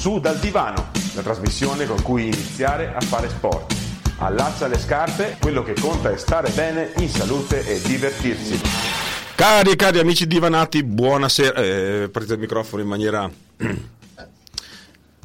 Su 0.00 0.18
dal 0.18 0.38
divano, 0.38 0.92
la 1.14 1.20
trasmissione 1.20 1.84
con 1.84 2.00
cui 2.00 2.22
iniziare 2.22 2.94
a 2.94 3.02
fare 3.02 3.28
sport. 3.28 3.74
Allaccia 4.16 4.66
le 4.66 4.78
scarpe, 4.78 5.36
quello 5.38 5.62
che 5.62 5.74
conta 5.78 6.10
è 6.10 6.16
stare 6.16 6.48
bene, 6.52 6.94
in 6.96 7.10
salute 7.10 7.66
e 7.66 7.82
divertirsi. 7.82 8.58
Cari 9.34 9.76
cari 9.76 9.98
amici 9.98 10.26
divanati, 10.26 10.82
buonasera. 10.84 11.62
Eh, 11.62 12.08
partite 12.10 12.32
il 12.32 12.40
microfono 12.40 12.80
in 12.80 12.88
maniera. 12.88 13.30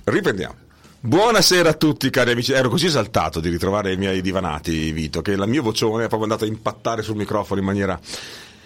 Riprendiamo. 0.04 0.56
Buonasera 1.00 1.70
a 1.70 1.74
tutti 1.76 2.10
cari 2.10 2.32
amici, 2.32 2.52
ero 2.52 2.68
così 2.68 2.88
esaltato 2.88 3.40
di 3.40 3.48
ritrovare 3.48 3.94
i 3.94 3.96
miei 3.96 4.22
divanati 4.22 4.92
Vito 4.92 5.22
che 5.22 5.38
la 5.38 5.46
mia 5.46 5.62
vocione 5.62 6.06
è 6.06 6.08
proprio 6.08 6.24
andata 6.24 6.44
a 6.44 6.48
impattare 6.48 7.02
sul 7.02 7.16
microfono 7.16 7.60
in 7.60 7.66
maniera 7.66 7.98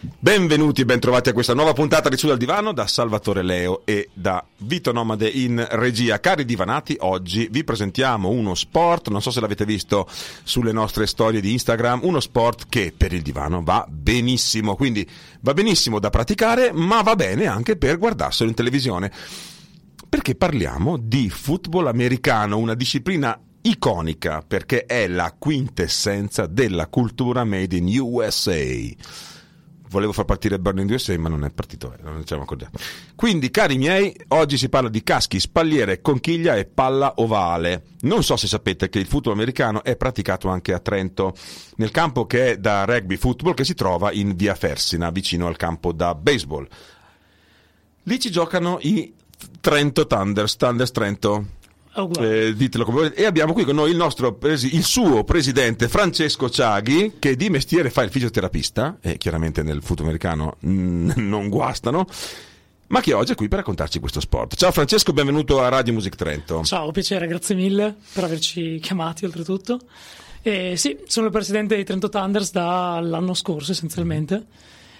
Benvenuti 0.01 0.79
e 0.79 0.85
bentrovati 0.85 1.27
a 1.27 1.33
questa 1.33 1.53
nuova 1.53 1.73
puntata 1.73 2.07
di 2.07 2.15
Su 2.15 2.27
dal 2.27 2.37
Divano 2.37 2.71
da 2.71 2.87
Salvatore 2.87 3.43
Leo 3.43 3.81
e 3.83 4.07
da 4.13 4.41
Vito 4.59 4.93
Nomade 4.93 5.27
in 5.27 5.67
regia. 5.71 6.21
Cari 6.21 6.45
divanati, 6.45 6.95
oggi 7.01 7.49
vi 7.51 7.65
presentiamo 7.65 8.29
uno 8.29 8.55
sport, 8.55 9.09
non 9.09 9.21
so 9.21 9.29
se 9.29 9.41
l'avete 9.41 9.65
visto 9.65 10.07
sulle 10.43 10.71
nostre 10.71 11.05
storie 11.05 11.41
di 11.41 11.51
Instagram, 11.51 11.99
uno 12.03 12.21
sport 12.21 12.67
che 12.69 12.93
per 12.95 13.11
il 13.11 13.21
divano 13.21 13.61
va 13.61 13.85
benissimo, 13.89 14.77
quindi 14.77 15.05
va 15.41 15.53
benissimo 15.53 15.99
da 15.99 16.09
praticare, 16.09 16.71
ma 16.71 17.01
va 17.01 17.17
bene 17.17 17.47
anche 17.47 17.75
per 17.75 17.97
guardarselo 17.97 18.47
in 18.47 18.55
televisione. 18.55 19.11
Perché 20.07 20.33
parliamo 20.33 20.95
di 20.95 21.29
football 21.29 21.87
americano, 21.87 22.57
una 22.57 22.73
disciplina 22.73 23.37
iconica 23.61 24.41
perché 24.47 24.85
è 24.85 25.09
la 25.09 25.35
quintessenza 25.37 26.45
della 26.45 26.87
cultura 26.87 27.43
made 27.43 27.75
in 27.75 27.99
USA 27.99 29.35
volevo 29.89 30.13
far 30.13 30.25
partire 30.25 30.59
Burning 30.59 30.89
USA 30.89 31.17
ma 31.17 31.29
non 31.29 31.43
è 31.43 31.49
partito, 31.49 31.93
eh, 31.93 32.01
non 32.01 32.19
diciamo 32.19 32.43
accordiamo. 32.43 32.73
Quindi 33.15 33.51
cari 33.51 33.77
miei, 33.77 34.15
oggi 34.29 34.57
si 34.57 34.69
parla 34.69 34.89
di 34.89 35.03
caschi, 35.03 35.39
spalliere, 35.39 36.01
conchiglia 36.01 36.55
e 36.55 36.65
palla 36.65 37.13
ovale. 37.17 37.83
Non 38.01 38.23
so 38.23 38.37
se 38.37 38.47
sapete 38.47 38.89
che 38.89 38.99
il 38.99 39.07
football 39.07 39.33
americano 39.33 39.83
è 39.83 39.95
praticato 39.95 40.47
anche 40.49 40.73
a 40.73 40.79
Trento, 40.79 41.35
nel 41.75 41.91
campo 41.91 42.25
che 42.25 42.51
è 42.51 42.57
da 42.57 42.85
rugby 42.85 43.17
football 43.17 43.53
che 43.53 43.65
si 43.65 43.73
trova 43.73 44.11
in 44.11 44.35
via 44.35 44.55
Fersina, 44.55 45.09
vicino 45.09 45.47
al 45.47 45.57
campo 45.57 45.91
da 45.91 46.15
baseball. 46.15 46.67
Lì 48.03 48.19
ci 48.19 48.31
giocano 48.31 48.77
i 48.81 49.13
Trento 49.59 50.07
Thunders, 50.07 50.55
Thunders 50.55 50.91
Trento 50.91 51.45
eh, 52.19 52.53
ditelo 52.55 52.85
come 52.85 52.97
volete. 52.97 53.21
E 53.21 53.25
abbiamo 53.25 53.53
qui 53.53 53.63
con 53.63 53.75
noi 53.75 53.91
il, 53.91 53.97
nostro 53.97 54.33
presi- 54.33 54.75
il 54.75 54.83
suo 54.83 55.23
presidente 55.23 55.87
Francesco 55.87 56.49
Ciaghi, 56.49 57.13
che 57.19 57.35
di 57.35 57.49
mestiere 57.49 57.89
fa 57.89 58.03
il 58.03 58.09
fisioterapista, 58.09 58.97
e 59.01 59.17
chiaramente 59.17 59.63
nel 59.63 59.81
football 59.81 60.07
americano 60.07 60.57
mm, 60.65 61.11
non 61.15 61.49
guastano, 61.49 62.05
ma 62.87 63.01
che 63.01 63.13
oggi 63.13 63.33
è 63.33 63.35
qui 63.35 63.47
per 63.47 63.59
raccontarci 63.59 63.99
questo 63.99 64.19
sport. 64.19 64.55
Ciao 64.55 64.71
Francesco, 64.71 65.13
benvenuto 65.13 65.61
a 65.61 65.69
Radio 65.69 65.93
Music 65.93 66.15
Trento. 66.15 66.63
Ciao, 66.63 66.91
piacere, 66.91 67.27
grazie 67.27 67.55
mille 67.55 67.95
per 68.13 68.23
averci 68.23 68.79
chiamati 68.79 69.25
oltretutto. 69.25 69.79
E 70.41 70.77
sì, 70.77 70.97
sono 71.05 71.25
il 71.25 71.31
presidente 71.31 71.75
di 71.75 71.83
Trento 71.83 72.09
Thunders 72.09 72.51
dall'anno 72.51 73.33
scorso 73.33 73.71
essenzialmente 73.71 74.45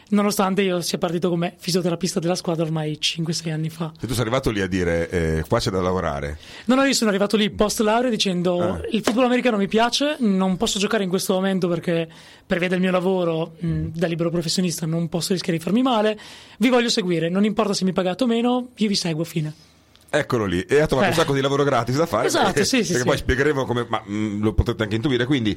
nonostante 0.09 0.61
io 0.61 0.81
sia 0.81 0.97
partito 0.97 1.29
come 1.29 1.53
fisioterapista 1.57 2.19
della 2.19 2.35
squadra 2.35 2.63
ormai 2.63 2.97
5-6 3.01 3.51
anni 3.51 3.69
fa. 3.69 3.91
E 3.99 4.07
tu 4.07 4.13
sei 4.13 4.21
arrivato 4.21 4.49
lì 4.49 4.61
a 4.61 4.67
dire 4.67 5.09
eh, 5.09 5.43
qua 5.47 5.59
c'è 5.59 5.69
da 5.69 5.81
lavorare? 5.81 6.37
No, 6.65 6.75
no, 6.75 6.83
io 6.83 6.93
sono 6.93 7.09
arrivato 7.09 7.37
lì 7.37 7.49
post 7.49 7.79
laurea 7.79 8.09
dicendo 8.09 8.59
ah. 8.61 8.81
il 8.91 9.01
football 9.01 9.25
americano 9.25 9.57
mi 9.57 9.67
piace, 9.67 10.17
non 10.19 10.57
posso 10.57 10.79
giocare 10.79 11.03
in 11.03 11.09
questo 11.09 11.33
momento 11.33 11.67
perché 11.67 12.07
per 12.45 12.59
via 12.59 12.69
del 12.69 12.79
mio 12.79 12.91
lavoro 12.91 13.55
mh, 13.59 13.87
da 13.93 14.07
libero 14.07 14.29
professionista 14.29 14.85
non 14.85 15.09
posso 15.09 15.33
rischiare 15.33 15.57
di 15.57 15.63
farmi 15.63 15.81
male, 15.81 16.19
vi 16.57 16.69
voglio 16.69 16.89
seguire, 16.89 17.29
non 17.29 17.45
importa 17.45 17.73
se 17.73 17.85
mi 17.85 17.93
pagate 17.93 18.23
o 18.23 18.27
meno, 18.27 18.69
io 18.75 18.87
vi 18.87 18.95
seguo, 18.95 19.23
fine. 19.23 19.68
Eccolo 20.11 20.45
lì, 20.45 20.61
e 20.61 20.79
ha 20.79 20.87
trovato 20.87 21.09
eh. 21.09 21.11
un 21.11 21.17
sacco 21.19 21.33
di 21.33 21.41
lavoro 21.41 21.63
gratis 21.63 21.95
da 21.95 22.07
fare. 22.07 22.27
Esatto, 22.27 22.45
perché, 22.45 22.65
sì, 22.65 22.77
sì, 22.83 22.93
perché 22.93 22.99
sì. 22.99 23.05
poi 23.05 23.17
spiegheremo 23.17 23.65
come, 23.65 23.85
ma 23.87 24.01
mh, 24.03 24.13
mm, 24.13 24.41
lo 24.41 24.53
potete 24.53 24.81
anche 24.81 24.95
intuire. 24.95 25.25
Quindi 25.25 25.55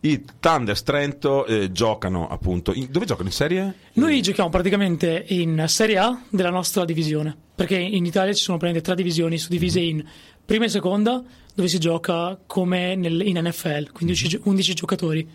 i 0.00 0.22
Thunders 0.40 0.82
Trento 0.82 1.46
eh, 1.46 1.72
giocano 1.72 2.28
appunto. 2.28 2.74
In, 2.74 2.88
dove 2.90 3.06
giocano 3.06 3.28
in 3.28 3.34
serie? 3.34 3.74
Noi 3.94 4.20
giochiamo 4.20 4.50
praticamente 4.50 5.24
in 5.28 5.64
Serie 5.68 5.98
A 5.98 6.20
della 6.28 6.50
nostra 6.50 6.84
divisione. 6.84 7.34
Perché 7.54 7.76
in 7.76 8.04
Italia 8.04 8.34
ci 8.34 8.42
sono 8.42 8.58
praticamente 8.58 8.92
tre 8.92 8.94
divisioni 9.02 9.38
suddivise 9.38 9.80
mm-hmm. 9.80 9.98
in 9.98 10.04
prima 10.44 10.66
e 10.66 10.68
seconda, 10.68 11.22
dove 11.54 11.68
si 11.68 11.78
gioca 11.78 12.38
come 12.46 12.96
nel, 12.96 13.22
in 13.26 13.38
NFL, 13.40 13.92
quindi 13.92 14.20
mm-hmm. 14.20 14.40
11 14.42 14.74
giocatori. 14.74 15.28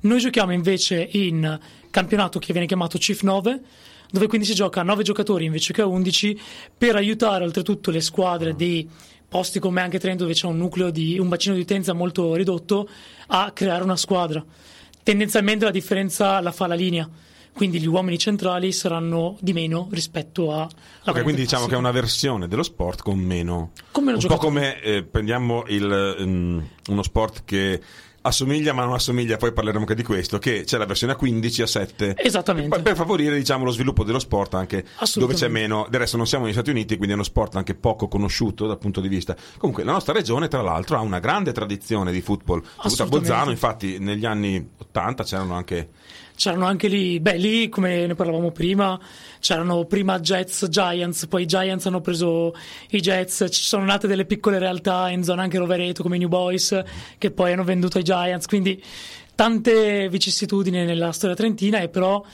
Noi 0.00 0.20
giochiamo 0.20 0.52
invece 0.52 1.06
in 1.12 1.58
campionato 1.90 2.38
che 2.38 2.52
viene 2.52 2.66
chiamato 2.66 2.96
Chief 2.96 3.20
9 3.22 3.60
dove 4.10 4.26
quindi 4.26 4.46
si 4.46 4.54
gioca 4.54 4.80
a 4.80 4.84
9 4.84 5.02
giocatori 5.02 5.44
invece 5.44 5.72
che 5.72 5.82
a 5.82 5.86
11 5.86 6.40
per 6.76 6.96
aiutare 6.96 7.44
oltretutto 7.44 7.90
le 7.90 8.00
squadre 8.00 8.54
di 8.54 8.88
posti 9.28 9.58
come 9.58 9.80
anche 9.80 9.98
Trento 9.98 10.22
dove 10.22 10.34
c'è 10.34 10.46
un 10.46 10.56
nucleo 10.56 10.90
di 10.90 11.18
un 11.18 11.28
bacino 11.28 11.54
di 11.54 11.60
utenza 11.60 11.92
molto 11.92 12.34
ridotto 12.34 12.88
a 13.28 13.50
creare 13.52 13.82
una 13.82 13.96
squadra. 13.96 14.44
Tendenzialmente 15.02 15.64
la 15.64 15.70
differenza 15.70 16.40
la 16.40 16.52
fa 16.52 16.66
la 16.66 16.74
linea 16.74 17.08
quindi 17.56 17.80
gli 17.80 17.86
uomini 17.86 18.18
centrali 18.18 18.70
saranno 18.70 19.38
di 19.40 19.54
meno 19.54 19.88
rispetto 19.90 20.52
a 20.52 20.68
Ok, 21.04 21.22
quindi 21.22 21.40
diciamo 21.40 21.64
che 21.64 21.74
è 21.74 21.78
una 21.78 21.90
versione 21.90 22.48
dello 22.48 22.62
sport 22.62 23.00
con 23.00 23.18
meno 23.18 23.70
con 23.92 24.04
meno 24.04 24.16
un 24.16 24.22
giocatori. 24.22 24.50
po' 24.50 24.58
come 24.58 24.80
eh, 24.82 25.02
prendiamo 25.02 25.64
il, 25.68 26.16
um, 26.18 26.68
uno 26.88 27.02
sport 27.02 27.44
che 27.46 27.80
assomiglia 28.26 28.72
ma 28.72 28.84
non 28.84 28.94
assomiglia, 28.94 29.36
poi 29.36 29.52
parleremo 29.52 29.80
anche 29.80 29.94
di 29.94 30.02
questo, 30.02 30.38
che 30.38 30.64
c'è 30.64 30.78
la 30.78 30.86
versione 30.86 31.12
a 31.12 31.16
15 31.16 31.62
a 31.62 31.66
7. 31.66 32.14
Esattamente. 32.16 32.80
Per 32.80 32.96
favorire 32.96 33.36
diciamo, 33.36 33.64
lo 33.64 33.70
sviluppo 33.70 34.04
dello 34.04 34.18
sport 34.18 34.54
anche 34.54 34.84
dove 35.14 35.34
c'è 35.34 35.48
meno, 35.48 35.86
del 35.88 36.00
resto 36.00 36.16
non 36.16 36.26
siamo 36.26 36.44
negli 36.44 36.54
Stati 36.54 36.70
Uniti, 36.70 36.96
quindi 36.96 37.12
è 37.12 37.14
uno 37.14 37.24
sport 37.24 37.56
anche 37.56 37.74
poco 37.74 38.08
conosciuto 38.08 38.66
dal 38.66 38.78
punto 38.78 39.00
di 39.00 39.08
vista. 39.08 39.36
Comunque 39.58 39.84
la 39.84 39.92
nostra 39.92 40.12
regione 40.12 40.48
tra 40.48 40.62
l'altro 40.62 40.96
ha 40.96 41.00
una 41.00 41.20
grande 41.20 41.52
tradizione 41.52 42.12
di 42.12 42.20
football, 42.20 42.62
a 42.76 43.06
Bolzano, 43.06 43.50
infatti 43.50 43.98
negli 43.98 44.26
anni 44.26 44.70
80 44.78 45.24
c'erano 45.24 45.54
anche 45.54 45.90
c'erano 46.36 46.66
anche 46.66 46.86
lì, 46.86 47.18
beh 47.18 47.36
lì 47.36 47.68
come 47.68 48.06
ne 48.06 48.14
parlavamo 48.14 48.52
prima, 48.52 48.98
c'erano 49.40 49.84
prima 49.86 50.20
Jets, 50.20 50.68
Giants, 50.68 51.26
poi 51.26 51.42
i 51.42 51.46
Giants 51.46 51.86
hanno 51.86 52.00
preso 52.00 52.54
i 52.90 53.00
Jets, 53.00 53.46
ci 53.50 53.62
sono 53.62 53.84
nate 53.84 54.06
delle 54.06 54.26
piccole 54.26 54.58
realtà 54.58 55.08
in 55.08 55.24
zona 55.24 55.42
anche 55.42 55.58
Rovereto 55.58 56.02
come 56.02 56.16
i 56.16 56.18
New 56.18 56.28
Boys 56.28 56.80
che 57.18 57.30
poi 57.30 57.52
hanno 57.52 57.64
venduto 57.64 57.98
ai 57.98 58.04
Giants, 58.04 58.46
quindi 58.46 58.80
tante 59.34 60.08
vicissitudini 60.08 60.84
nella 60.84 61.12
storia 61.12 61.34
trentina 61.34 61.80
e 61.80 61.88
però 61.88 62.24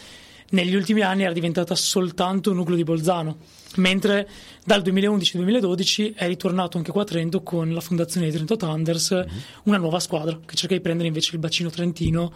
negli 0.51 0.75
ultimi 0.75 1.01
anni 1.01 1.23
era 1.23 1.33
diventata 1.33 1.75
soltanto 1.75 2.51
un 2.51 2.57
nucleo 2.57 2.77
di 2.77 2.85
Bolzano, 2.85 3.39
mentre 3.77 4.29
dal 4.65 4.83
2011-2012 4.83 6.15
è 6.15 6.27
ritornato 6.27 6.77
anche 6.77 6.93
qua 6.93 7.03
a 7.03 7.07
Trento 7.07 7.43
con 7.43 7.73
la 7.73 7.81
fondazione 7.81 8.27
di 8.27 8.33
Trento 8.33 8.57
Thunders, 8.57 9.15
mm-hmm. 9.15 9.39
una 9.65 9.79
nuova 9.79 9.99
squadra 9.99 10.39
che 10.45 10.55
cerca 10.55 10.75
di 10.75 10.81
prendere 10.81 11.09
invece 11.09 11.35
il 11.35 11.41
bacino 11.41 11.71
trentino 11.71 12.33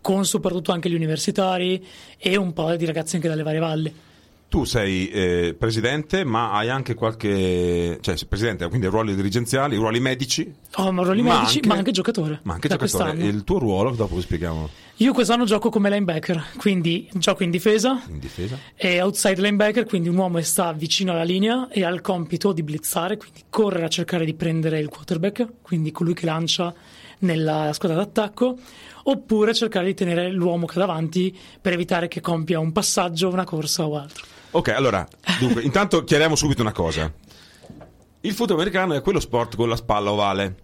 con 0.00 0.24
soprattutto 0.24 0.72
anche 0.72 0.88
gli 0.88 0.94
universitari 0.94 1.84
e 2.18 2.36
un 2.36 2.52
po' 2.52 2.74
di 2.76 2.84
ragazzi 2.84 3.16
anche 3.16 3.28
dalle 3.28 3.42
varie 3.42 3.60
valli. 3.60 3.94
Tu 4.50 4.64
sei 4.64 5.08
eh, 5.10 5.54
presidente, 5.56 6.24
ma 6.24 6.50
hai 6.50 6.68
anche 6.68 6.94
qualche. 6.94 7.98
cioè, 8.00 8.16
presidente, 8.28 8.66
quindi 8.68 8.88
ruoli 8.88 9.14
dirigenziali, 9.14 9.76
ruoli 9.76 10.00
medici. 10.00 10.52
Oh, 10.74 10.90
ma 10.90 11.04
ruoli 11.04 11.22
ma 11.22 11.34
medici, 11.34 11.58
anche, 11.58 11.68
ma 11.68 11.74
anche 11.76 11.92
giocatore. 11.92 12.40
Ma 12.42 12.54
anche 12.54 12.66
giocatore. 12.66 13.04
Quest'anno. 13.04 13.28
Il 13.28 13.44
tuo 13.44 13.60
ruolo, 13.60 13.92
dopo 13.92 14.16
lo 14.16 14.20
spieghiamo. 14.20 14.68
Io 14.96 15.12
quest'anno 15.12 15.44
gioco 15.44 15.70
come 15.70 15.88
linebacker, 15.88 16.44
quindi 16.56 17.08
gioco 17.12 17.44
in 17.44 17.52
difesa. 17.52 18.02
In 18.08 18.18
difesa. 18.18 18.58
E 18.74 19.00
outside 19.00 19.40
linebacker, 19.40 19.86
quindi 19.86 20.08
un 20.08 20.16
uomo 20.16 20.38
che 20.38 20.42
sta 20.42 20.72
vicino 20.72 21.12
alla 21.12 21.22
linea 21.22 21.68
e 21.70 21.84
ha 21.84 21.88
il 21.88 22.00
compito 22.00 22.52
di 22.52 22.64
blitzare, 22.64 23.16
quindi 23.18 23.44
correre 23.48 23.84
a 23.84 23.88
cercare 23.88 24.24
di 24.24 24.34
prendere 24.34 24.80
il 24.80 24.88
quarterback, 24.88 25.46
quindi 25.62 25.92
colui 25.92 26.14
che 26.14 26.26
lancia 26.26 26.74
nella 27.20 27.70
squadra 27.72 27.98
d'attacco 27.98 28.58
oppure 29.10 29.54
cercare 29.54 29.86
di 29.86 29.94
tenere 29.94 30.30
l'uomo 30.30 30.66
che 30.66 30.78
davanti 30.78 31.36
per 31.60 31.72
evitare 31.72 32.08
che 32.08 32.20
compia 32.20 32.58
un 32.58 32.72
passaggio, 32.72 33.28
una 33.28 33.44
corsa 33.44 33.86
o 33.86 33.96
altro. 33.96 34.24
Ok, 34.52 34.68
allora, 34.68 35.06
dunque, 35.38 35.62
intanto 35.62 36.02
chiariamo 36.04 36.34
subito 36.34 36.62
una 36.62 36.72
cosa. 36.72 37.12
Il 38.22 38.32
football 38.32 38.58
americano 38.58 38.94
è 38.94 39.00
quello 39.00 39.20
sport 39.20 39.56
con 39.56 39.68
la 39.68 39.76
spalla 39.76 40.10
ovale. 40.10 40.56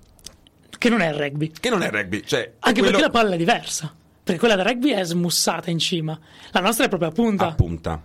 Che 0.76 0.88
non 0.88 1.00
è 1.00 1.08
il 1.08 1.14
rugby. 1.14 1.52
Che 1.58 1.70
non 1.70 1.82
è 1.82 1.86
il 1.86 1.92
rugby. 1.92 2.22
Cioè, 2.24 2.54
Anche 2.58 2.80
quello... 2.80 2.98
perché 2.98 3.12
la 3.12 3.18
palla 3.18 3.34
è 3.34 3.38
diversa. 3.38 3.94
Perché 4.22 4.40
quella 4.40 4.56
da 4.56 4.62
rugby 4.62 4.90
è 4.90 5.04
smussata 5.04 5.70
in 5.70 5.78
cima. 5.78 6.18
La 6.50 6.60
nostra 6.60 6.84
è 6.84 6.88
proprio 6.88 7.08
a 7.08 7.12
punta. 7.12 7.46
A 7.48 7.54
punta. 7.54 8.02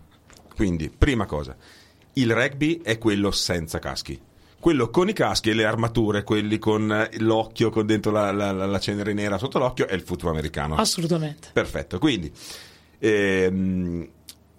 Quindi, 0.56 0.90
prima 0.96 1.26
cosa. 1.26 1.56
il 2.14 2.34
rugby 2.34 2.82
è 2.82 2.98
quello 2.98 3.32
senza 3.32 3.80
caschi. 3.80 4.20
Quello 4.62 4.92
con 4.92 5.10
i 5.10 5.14
caschi 5.14 5.50
e 5.50 5.54
le 5.56 5.66
armature, 5.66 6.24
quelli 6.24 6.60
con 6.60 6.92
eh, 6.92 7.10
l'occhio, 7.18 7.72
con 7.72 7.86
dentro 7.88 8.12
la, 8.12 8.32
la- 8.32 8.52
la- 8.52 8.80
cenere 8.80 9.12
nera 9.12 9.40
sotto 9.40 9.58
l'occhio, 9.58 9.88
è 9.88 9.94
il 9.96 10.02
football 10.02 10.32
americano. 10.34 10.76
Assolutamente. 10.76 11.50
Perfetto, 11.52 11.98
quindi 11.98 12.32
ehm, 13.00 14.08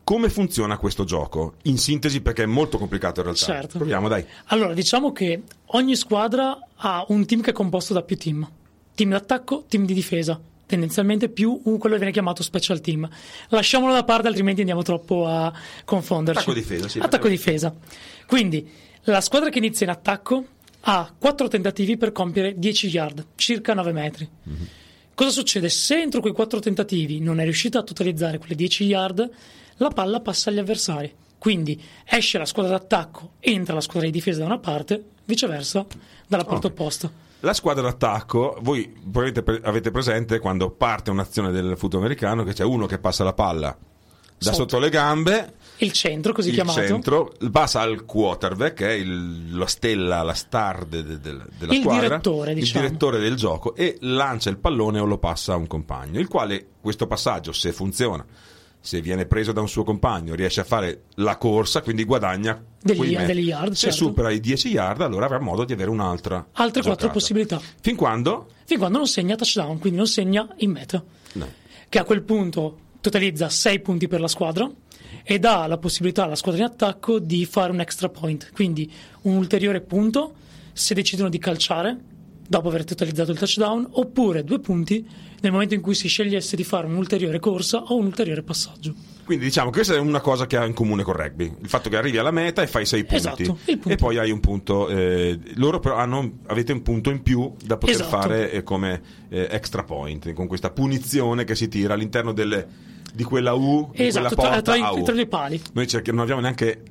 come 0.05 0.29
funziona 0.29 0.77
questo 0.77 1.05
gioco? 1.05 1.55
In 1.63 1.79
sintesi, 1.79 2.21
perché 2.21 2.43
è 2.43 2.47
molto 2.47 2.79
complicato 2.79 3.21
in 3.21 3.27
realtà. 3.27 3.45
Certo. 3.47 3.79
Proviamo, 3.79 4.09
dai. 4.09 4.25
Allora, 4.47 4.75
diciamo 4.75 5.13
che 5.13 5.43
ogni 5.67 5.95
squadra 5.95 6.59
ha 6.75 7.05
un 7.09 7.25
team 7.25 7.41
che 7.41 7.51
è 7.51 7.53
composto 7.53 7.95
da 7.95 8.03
più 8.03 8.17
team. 8.17 8.47
Team 8.95 9.11
d'attacco, 9.11 9.65
team 9.69 9.87
di 9.87 9.95
difesa. 9.95 10.41
Tendenzialmente 10.67 11.29
più 11.29 11.61
un, 11.65 11.79
quello 11.79 11.95
che 11.95 12.01
viene 12.01 12.13
chiamato 12.13 12.43
special 12.43 12.81
team. 12.81 13.09
Lasciamolo 13.51 13.93
da 13.93 14.03
parte, 14.03 14.27
altrimenti 14.27 14.61
andiamo 14.61 14.83
troppo 14.83 15.27
a 15.27 15.53
confonderci. 15.85 16.41
Attacco-difesa, 16.41 16.89
sì. 16.89 16.99
Attacco-difesa. 16.99 17.75
Quindi, 18.27 18.69
la 19.05 19.21
squadra 19.21 19.49
che 19.49 19.59
inizia 19.59 19.87
in 19.87 19.93
attacco 19.93 20.45
ha 20.81 21.13
4 21.17 21.49
tentativi 21.49 21.97
per 21.97 22.13
compiere 22.13 22.59
10 22.59 22.89
yard, 22.89 23.27
circa 23.37 23.75
9 23.75 23.93
metri. 23.93 24.29
Mhm. 24.43 24.67
Cosa 25.15 25.31
succede? 25.31 25.69
Se 25.69 26.01
entro 26.01 26.21
quei 26.21 26.33
4 26.33 26.59
tentativi 26.61 27.21
non 27.21 27.39
è 27.41 27.45
riuscita 27.45 27.79
a 27.81 27.83
totalizzare 27.83 28.39
quelle 28.39 28.55
10 28.55 28.85
yard, 28.85 29.31
la 29.77 29.89
palla 29.91 30.21
passa 30.21 30.51
agli 30.51 30.59
avversari. 30.59 31.13
Quindi 31.39 31.81
esce 32.05 32.39
la 32.39 32.45
squadra 32.47 32.79
d'attacco, 32.79 33.33
entra 33.41 33.75
la 33.75 33.81
squadra 33.81 34.07
di 34.07 34.13
difesa 34.13 34.41
da 34.41 34.47
una 34.47 34.59
parte, 34.59 35.03
viceversa 35.25 35.85
dalla 36.27 36.45
parte 36.45 36.67
Ok. 36.69 36.73
opposta. 36.73 37.11
La 37.41 37.53
squadra 37.53 37.83
d'attacco, 37.83 38.59
voi 38.63 38.87
probabilmente 38.89 39.61
avete 39.65 39.91
presente 39.91 40.39
quando 40.39 40.71
parte 40.71 41.11
un'azione 41.11 41.51
del 41.51 41.75
football 41.77 42.01
americano 42.03 42.45
che 42.45 42.53
c'è 42.53 42.63
uno 42.65 42.87
che 42.87 42.99
passa 42.99 43.25
la 43.25 43.33
palla 43.33 43.77
da 43.77 43.77
Sotto. 44.39 44.55
sotto 44.57 44.79
le 44.79 44.89
gambe, 44.91 45.55
Il 45.83 45.93
centro, 45.93 46.33
così 46.33 46.49
il 46.49 46.55
chiamato, 46.55 46.81
centro, 46.87 47.33
passa 47.51 47.81
al 47.81 48.05
quarterback, 48.05 48.75
che 48.75 48.89
è 48.89 48.93
il- 48.93 49.57
la 49.57 49.67
stella, 49.67 50.23
la 50.23 50.35
star 50.35 50.85
de- 50.85 51.03
de- 51.03 51.19
de- 51.21 51.43
della 51.59 51.73
Il 51.73 51.81
squadra, 51.81 52.03
direttore, 52.09 52.55
diciamo. 52.55 52.81
il 52.83 52.87
direttore 52.89 53.19
del 53.19 53.35
gioco, 53.37 53.75
e 53.75 53.97
lancia 54.01 54.51
il 54.51 54.59
pallone 54.59 55.01
o 55.01 55.05
lo 55.05 55.19
passa 55.19 55.55
a 55.55 55.57
un 55.57 55.67
compagno, 55.67 56.21
il 56.21 56.29
quale 56.29 56.67
questo 56.81 57.07
passaggio, 57.07 57.53
se 57.53 57.73
funziona, 57.73 58.25
se 58.85 59.01
viene 59.01 59.27
preso 59.27 59.53
da 59.53 59.61
un 59.61 59.69
suo 59.69 59.85
compagno, 59.85 60.35
riesce 60.35 60.61
a 60.61 60.65
fare 60.65 61.03
la 61.17 61.37
corsa, 61.37 61.83
quindi 61.83 62.05
guadagna 62.05 62.61
Degli- 62.81 63.17
degli 63.17 63.47
yard, 63.47 63.73
Se 63.73 63.91
certo. 63.91 63.97
supera 63.97 64.31
i 64.31 64.41
10 64.41 64.69
yard, 64.71 65.01
allora 65.03 65.27
avrà 65.27 65.39
modo 65.41 65.65
di 65.65 65.73
avere 65.73 65.91
un'altra 65.91 66.37
altre 66.53 66.81
4 66.83 66.83
giocata. 66.83 67.09
possibilità. 67.13 67.61
Fin 67.81 67.95
quando? 67.97 68.49
Fin 68.65 68.79
quando 68.79 68.99
non 68.99 69.07
segna 69.07 69.37
touchdown, 69.37 69.79
quindi 69.79 69.99
non 69.99 70.07
segna 70.09 70.49
in 70.59 70.71
meta. 70.71 71.03
No. 71.35 71.49
che 71.89 71.99
a 71.99 72.05
quel 72.05 72.23
punto 72.23 72.79
totalizza 73.01 73.49
6 73.51 73.81
punti 73.81 74.09
per 74.09 74.21
la 74.21 74.29
squadra 74.29 74.71
e 75.23 75.39
dà 75.39 75.67
la 75.67 75.79
possibilità 75.79 76.25
alla 76.25 76.37
squadra 76.37 76.65
in 76.65 76.71
attacco 76.71 77.19
di 77.19 77.45
fare 77.47 77.73
un 77.73 77.81
extra 77.81 78.09
point, 78.09 78.51
quindi 78.53 78.91
un 79.23 79.37
ulteriore 79.37 79.81
punto 79.81 80.35
se 80.73 80.95
decidono 80.95 81.29
di 81.29 81.39
calciare 81.39 81.99
dopo 82.53 82.69
aver 82.69 82.85
totalizzato 82.85 83.31
il 83.31 83.39
touchdown, 83.39 83.87
oppure 83.93 84.45
due 84.45 84.59
punti 84.59 85.07
nel 85.41 85.53
momento 85.53 85.75
in 85.75 85.81
cui 85.81 85.95
si 85.95 86.07
scegliesse 86.09 86.55
di 86.55 86.65
fare 86.65 86.87
un'ulteriore 86.87 87.39
corsa 87.39 87.79
o 87.85 87.97
un 87.97 88.05
ulteriore 88.05 88.43
passaggio. 88.43 88.95
Quindi 89.25 89.45
diciamo 89.45 89.71
che 89.71 89.77
questa 89.77 89.95
è 89.95 89.99
una 89.99 90.21
cosa 90.21 90.47
che 90.47 90.57
ha 90.59 90.67
in 90.67 90.75
comune 90.75 91.03
con 91.03 91.15
il 91.15 91.21
rugby, 91.21 91.55
il 91.63 91.69
fatto 91.69 91.89
che 91.89 91.97
arrivi 91.97 92.19
alla 92.19 92.31
meta 92.31 92.61
e 92.61 92.67
fai 92.67 92.85
6 92.85 93.05
punti 93.05 93.43
Esatto, 93.43 93.59
e 93.65 93.97
poi 93.97 94.19
hai 94.19 94.31
un 94.31 94.41
punto, 94.41 94.89
eh, 94.89 95.39
loro 95.55 95.79
però 95.79 95.97
hanno, 95.97 96.41
avete 96.47 96.73
un 96.73 96.83
punto 96.83 97.09
in 97.09 97.23
più 97.23 97.55
da 97.65 97.79
poter 97.79 97.95
Esatto. 97.95 98.11
fare 98.11 98.51
eh, 98.51 98.63
come 98.63 99.01
eh, 99.31 99.49
extra 99.51 99.85
point, 99.85 100.33
con 100.35 100.47
questa 100.47 100.71
punizione 100.71 101.45
che 101.45 101.55
si 101.55 101.69
tira 101.69 101.95
all'interno 101.95 102.33
delle, 102.33 102.67
di 103.13 103.25
quella 103.25 103.53
U, 103.53 103.91
di 103.95 104.07
Esatto, 104.07 104.35
quella 104.35 104.43
tra, 104.43 104.43
porta 104.43 104.63
tra 104.63 104.89
a 104.89 104.99
i, 104.99 105.03
tra 105.03 105.13
i 105.13 105.17
due 105.17 105.27
pali. 105.27 105.63
Noi 105.75 105.87
cerchiamo, 105.87 106.19
non 106.19 106.27
abbiamo 106.27 106.43
neanche 106.43 106.83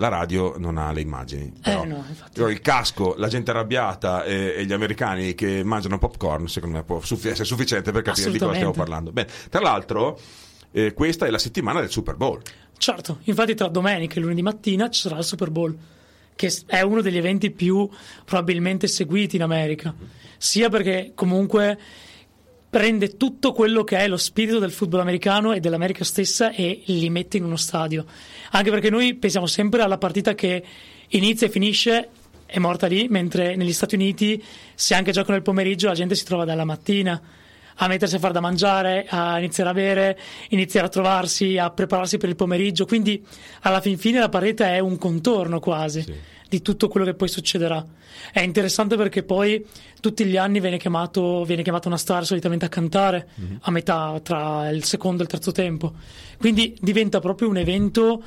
la 0.00 0.08
radio 0.08 0.54
non 0.56 0.78
ha 0.78 0.92
le 0.92 1.02
immagini. 1.02 1.52
Però, 1.62 1.82
Eh, 1.82 1.86
no, 1.86 2.02
infatti. 2.08 2.40
il 2.40 2.60
casco, 2.62 3.14
la 3.18 3.28
gente 3.28 3.50
arrabbiata 3.50 4.24
e, 4.24 4.54
e 4.56 4.64
gli 4.64 4.72
americani 4.72 5.34
che 5.34 5.62
mangiano 5.62 5.98
popcorn, 5.98 6.48
secondo 6.48 6.78
me 6.78 6.84
può 6.84 7.00
suffi- 7.02 7.28
essere 7.28 7.44
sufficiente 7.44 7.92
per 7.92 8.00
capire 8.02 8.30
di 8.30 8.38
cosa 8.38 8.54
stiamo 8.54 8.72
parlando. 8.72 9.12
Bene, 9.12 9.28
tra 9.50 9.60
l'altro, 9.60 10.18
eh, 10.72 10.94
questa 10.94 11.26
è 11.26 11.30
la 11.30 11.38
settimana 11.38 11.80
del 11.80 11.90
Super 11.90 12.16
Bowl. 12.16 12.40
Certo, 12.78 13.18
infatti 13.24 13.54
tra 13.54 13.68
domenica 13.68 14.16
e 14.16 14.20
lunedì 14.20 14.40
mattina 14.40 14.88
ci 14.88 15.02
sarà 15.02 15.18
il 15.18 15.24
Super 15.24 15.50
Bowl, 15.50 15.76
che 16.34 16.50
è 16.64 16.80
uno 16.80 17.02
degli 17.02 17.18
eventi 17.18 17.50
più 17.50 17.86
probabilmente 18.24 18.86
seguiti 18.86 19.36
in 19.36 19.42
America, 19.42 19.94
sia 20.38 20.70
perché 20.70 21.12
comunque 21.14 21.78
prende 22.70 23.16
tutto 23.16 23.52
quello 23.52 23.82
che 23.82 23.98
è 23.98 24.06
lo 24.06 24.16
spirito 24.16 24.60
del 24.60 24.70
football 24.70 25.00
americano 25.00 25.52
e 25.52 25.58
dell'America 25.58 26.04
stessa 26.04 26.52
e 26.52 26.82
li 26.86 27.10
mette 27.10 27.36
in 27.36 27.44
uno 27.44 27.56
stadio. 27.56 28.06
Anche 28.52 28.70
perché 28.70 28.90
noi 28.90 29.14
pensiamo 29.14 29.46
sempre 29.46 29.82
alla 29.82 29.98
partita 29.98 30.34
che 30.34 30.62
inizia 31.08 31.48
e 31.48 31.50
finisce 31.50 32.08
è 32.46 32.58
morta 32.58 32.86
lì, 32.86 33.08
mentre 33.08 33.56
negli 33.56 33.72
Stati 33.72 33.96
Uniti 33.96 34.42
se 34.74 34.94
anche 34.94 35.10
gioca 35.10 35.32
nel 35.32 35.42
pomeriggio 35.42 35.88
la 35.88 35.94
gente 35.94 36.14
si 36.14 36.24
trova 36.24 36.44
dalla 36.44 36.64
mattina 36.64 37.20
a 37.82 37.86
mettersi 37.88 38.16
a 38.16 38.18
fare 38.18 38.34
da 38.34 38.40
mangiare, 38.40 39.06
a 39.08 39.38
iniziare 39.38 39.70
a 39.70 39.72
bere, 39.72 40.18
iniziare 40.50 40.86
a 40.86 40.90
trovarsi, 40.90 41.58
a 41.58 41.70
prepararsi 41.70 42.18
per 42.18 42.28
il 42.28 42.36
pomeriggio. 42.36 42.86
Quindi 42.86 43.24
alla 43.62 43.80
fin 43.80 43.98
fine 43.98 44.20
la 44.20 44.28
partita 44.28 44.72
è 44.74 44.78
un 44.78 44.96
contorno 44.98 45.60
quasi 45.60 46.04
di 46.50 46.60
tutto 46.62 46.88
quello 46.88 47.06
che 47.06 47.14
poi 47.14 47.28
succederà. 47.28 47.82
È 48.32 48.40
interessante 48.40 48.96
perché 48.96 49.22
poi 49.22 49.64
tutti 50.00 50.24
gli 50.24 50.36
anni 50.36 50.58
viene, 50.60 50.78
chiamato, 50.78 51.44
viene 51.44 51.62
chiamata 51.62 51.86
una 51.88 51.96
star 51.96 52.26
solitamente 52.26 52.64
a 52.64 52.68
cantare 52.68 53.28
a 53.60 53.70
metà 53.70 54.18
tra 54.22 54.68
il 54.68 54.82
secondo 54.84 55.20
e 55.22 55.24
il 55.26 55.30
terzo 55.30 55.52
tempo. 55.52 55.92
Quindi 56.38 56.76
diventa 56.80 57.20
proprio 57.20 57.48
un 57.48 57.56
evento 57.56 58.22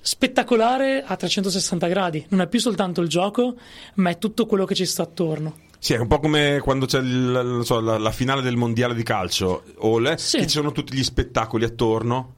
spettacolare 0.00 1.02
a 1.04 1.16
360 1.16 1.86
gradi. 1.88 2.24
Non 2.28 2.40
è 2.42 2.46
più 2.48 2.60
soltanto 2.60 3.00
il 3.00 3.08
gioco, 3.08 3.56
ma 3.94 4.10
è 4.10 4.18
tutto 4.18 4.46
quello 4.46 4.64
che 4.64 4.74
ci 4.74 4.84
sta 4.86 5.02
attorno. 5.02 5.56
Sì, 5.80 5.94
è 5.94 5.98
un 5.98 6.08
po' 6.08 6.18
come 6.18 6.60
quando 6.62 6.86
c'è 6.86 6.98
il- 6.98 7.60
so, 7.62 7.80
la, 7.80 7.98
la 7.98 8.10
finale 8.10 8.42
del 8.42 8.56
mondiale 8.56 8.94
di 8.94 9.02
calcio, 9.04 9.62
Ole, 9.78 10.18
Sì. 10.18 10.38
che 10.38 10.42
ci 10.44 10.56
sono 10.56 10.72
tutti 10.72 10.94
gli 10.94 11.04
spettacoli 11.04 11.64
attorno. 11.64 12.34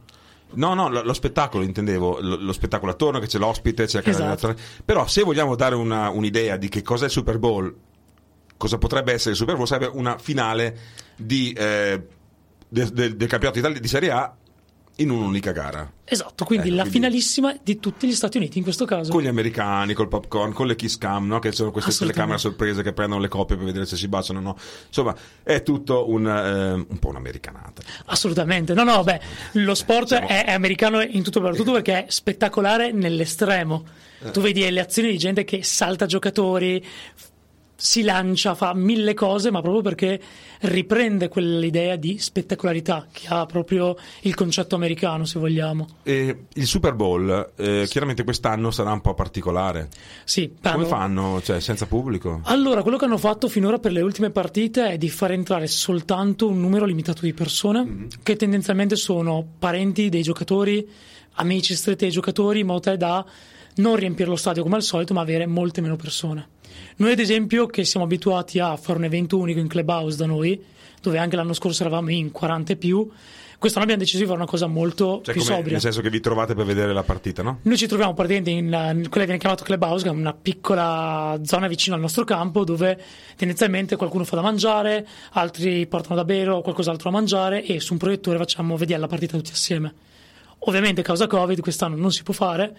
No, 0.54 0.74
no, 0.74 0.88
lo, 0.88 1.02
lo 1.02 1.12
spettacolo 1.12 1.64
intendevo, 1.64 2.18
lo, 2.20 2.36
lo 2.36 2.52
spettacolo 2.52 2.92
attorno, 2.92 3.18
che 3.18 3.26
c'è 3.26 3.38
l'ospite, 3.38 3.86
c'è 3.86 4.00
il 4.00 4.08
Esatto. 4.08 4.46
canale- 4.48 4.60
Però 4.84 5.06
se 5.06 5.22
vogliamo 5.22 5.54
dare 5.56 5.74
una- 5.74 6.10
un'idea 6.10 6.56
di 6.56 6.68
che 6.68 6.82
cosa 6.82 7.04
è 7.04 7.06
il 7.06 7.12
Super 7.12 7.38
Bowl, 7.38 7.74
cosa 8.56 8.78
potrebbe 8.78 9.12
essere 9.12 9.30
il 9.30 9.36
Super 9.36 9.54
Bowl, 9.56 9.66
sarebbe 9.66 9.96
una 9.96 10.18
finale 10.18 10.76
di, 11.16 11.52
eh, 11.52 12.02
del- 12.68 12.88
del- 12.90 13.16
del 13.16 13.28
campionato 13.28 13.58
Italia 13.58 13.80
di 13.80 13.88
Serie 13.88 14.10
A 14.10 14.34
in 15.00 15.10
un'unica 15.10 15.52
gara. 15.52 15.90
Esatto, 16.04 16.44
quindi 16.44 16.68
Ecco, 16.68 16.76
la 16.76 16.82
quindi- 16.82 16.98
finalissima 16.98 17.56
di 17.62 17.78
tutti 17.78 18.08
gli 18.08 18.12
Stati 18.14 18.36
Uniti 18.36 18.58
in 18.58 18.64
questo 18.64 18.84
caso. 18.84 19.10
Con 19.12 19.22
gli 19.22 19.26
americani, 19.28 19.94
col 19.94 20.08
popcorn, 20.08 20.52
con 20.52 20.66
le 20.66 20.74
kiss 20.76 20.98
cam, 20.98 21.26
no? 21.26 21.38
che 21.38 21.52
sono 21.52 21.70
queste 21.70 21.92
telecamere 21.92 22.38
sorprese 22.38 22.82
che 22.82 22.92
prendono 22.92 23.20
le 23.20 23.28
coppie 23.28 23.56
per 23.56 23.64
vedere 23.64 23.86
se 23.86 23.96
si 23.96 24.08
baciano 24.08 24.38
o 24.38 24.42
no. 24.42 24.56
Insomma, 24.88 25.14
è 25.42 25.62
tutto 25.62 26.08
un, 26.10 26.26
eh, 26.26 26.72
un 26.72 26.98
po' 26.98 27.08
un'americanata. 27.08 27.82
Assolutamente, 28.06 28.74
no, 28.74 28.82
no, 28.84 29.02
beh, 29.04 29.20
lo 29.52 29.74
sport 29.74 30.08
Siamo- 30.08 30.28
è, 30.28 30.46
è 30.46 30.52
americano 30.52 31.00
in 31.00 31.22
tutto 31.22 31.38
e 31.38 31.42
per 31.42 31.56
tutto 31.56 31.72
perché 31.72 32.04
è 32.06 32.10
spettacolare 32.10 32.90
nell'estremo. 32.92 33.84
Eh. 34.22 34.30
Tu 34.32 34.40
vedi 34.40 34.68
le 34.68 34.80
azioni 34.80 35.10
di 35.12 35.18
gente 35.18 35.44
che 35.44 35.62
salta 35.62 36.06
giocatori, 36.06 36.84
si 37.82 38.02
lancia, 38.02 38.54
fa 38.54 38.74
mille 38.74 39.14
cose, 39.14 39.50
ma 39.50 39.62
proprio 39.62 39.80
perché 39.80 40.20
riprende 40.60 41.28
quell'idea 41.28 41.96
di 41.96 42.18
spettacolarità 42.18 43.06
che 43.10 43.26
ha 43.28 43.46
proprio 43.46 43.96
il 44.22 44.34
concetto 44.34 44.74
americano, 44.74 45.24
se 45.24 45.38
vogliamo. 45.38 45.86
E 46.02 46.44
il 46.52 46.66
Super 46.66 46.92
Bowl, 46.94 47.52
eh, 47.56 47.86
chiaramente 47.88 48.22
quest'anno 48.22 48.70
sarà 48.70 48.92
un 48.92 49.00
po' 49.00 49.14
particolare. 49.14 49.88
Sì, 50.24 50.52
Come 50.60 50.74
hanno- 50.74 50.84
fanno? 50.84 51.40
Cioè, 51.42 51.58
senza 51.60 51.86
pubblico? 51.86 52.40
Allora, 52.44 52.82
quello 52.82 52.98
che 52.98 53.06
hanno 53.06 53.16
fatto 53.16 53.48
finora 53.48 53.78
per 53.78 53.92
le 53.92 54.02
ultime 54.02 54.28
partite 54.28 54.90
è 54.90 54.98
di 54.98 55.08
far 55.08 55.32
entrare 55.32 55.66
soltanto 55.66 56.48
un 56.48 56.60
numero 56.60 56.84
limitato 56.84 57.22
di 57.22 57.32
persone, 57.32 57.82
Mm-hmm. 57.84 58.06
che 58.22 58.36
tendenzialmente 58.36 58.94
sono 58.96 59.46
parenti 59.58 60.10
dei 60.10 60.22
giocatori, 60.22 60.86
amici 61.36 61.74
stretti 61.74 62.04
dei 62.04 62.12
giocatori, 62.12 62.60
in 62.60 62.66
modo 62.66 62.80
tale 62.80 62.96
da 62.98 63.24
non 63.80 63.96
riempire 63.96 64.28
lo 64.28 64.36
stadio 64.36 64.62
come 64.62 64.76
al 64.76 64.82
solito, 64.82 65.14
ma 65.14 65.20
avere 65.22 65.46
molte 65.46 65.80
meno 65.80 65.96
persone. 65.96 66.48
Noi, 66.96 67.12
ad 67.12 67.18
esempio, 67.18 67.66
che 67.66 67.84
siamo 67.84 68.04
abituati 68.06 68.58
a 68.58 68.76
fare 68.76 68.98
un 68.98 69.04
evento 69.04 69.38
unico 69.38 69.58
in 69.58 69.68
clubhouse 69.68 70.16
da 70.16 70.26
noi, 70.26 70.62
dove 71.00 71.18
anche 71.18 71.36
l'anno 71.36 71.54
scorso 71.54 71.82
eravamo 71.82 72.10
in 72.10 72.30
40 72.30 72.72
e 72.72 72.76
più, 72.76 73.08
quest'anno 73.58 73.84
abbiamo 73.84 74.02
deciso 74.02 74.22
di 74.22 74.26
fare 74.28 74.38
una 74.38 74.46
cosa 74.48 74.66
molto 74.66 75.20
Cioè, 75.24 75.34
più 75.34 75.42
come- 75.42 75.54
sobria. 75.56 75.72
nel 75.72 75.80
senso 75.80 76.00
che 76.02 76.10
vi 76.10 76.20
trovate 76.20 76.54
per 76.54 76.64
vedere 76.66 76.92
la 76.92 77.02
partita, 77.02 77.42
no? 77.42 77.58
Noi 77.62 77.76
ci 77.78 77.86
troviamo 77.86 78.12
praticamente 78.14 78.50
in, 78.50 78.66
in 78.66 79.08
quella 79.08 79.08
che 79.08 79.24
viene 79.24 79.38
chiamata 79.38 79.64
clubhouse, 79.64 80.02
che 80.04 80.10
è 80.10 80.12
una 80.12 80.34
piccola 80.34 81.38
zona 81.42 81.66
vicino 81.68 81.94
al 81.94 82.02
nostro 82.02 82.24
campo 82.24 82.64
dove 82.64 82.98
tendenzialmente 83.36 83.96
qualcuno 83.96 84.24
fa 84.24 84.36
da 84.36 84.42
mangiare, 84.42 85.06
altri 85.32 85.86
portano 85.86 86.16
da 86.16 86.24
bere 86.24 86.50
o 86.50 86.60
qualcos'altro 86.60 87.10
da 87.10 87.16
mangiare 87.16 87.64
e 87.64 87.80
su 87.80 87.92
un 87.94 87.98
proiettore 87.98 88.36
facciamo 88.38 88.76
vedere 88.76 89.00
la 89.00 89.06
partita 89.08 89.36
tutti 89.36 89.52
assieme. 89.52 89.94
Ovviamente, 90.64 91.00
a 91.00 91.04
causa 91.04 91.26
Covid, 91.26 91.60
quest'anno 91.60 91.96
non 91.96 92.12
si 92.12 92.22
può 92.22 92.34
fare. 92.34 92.76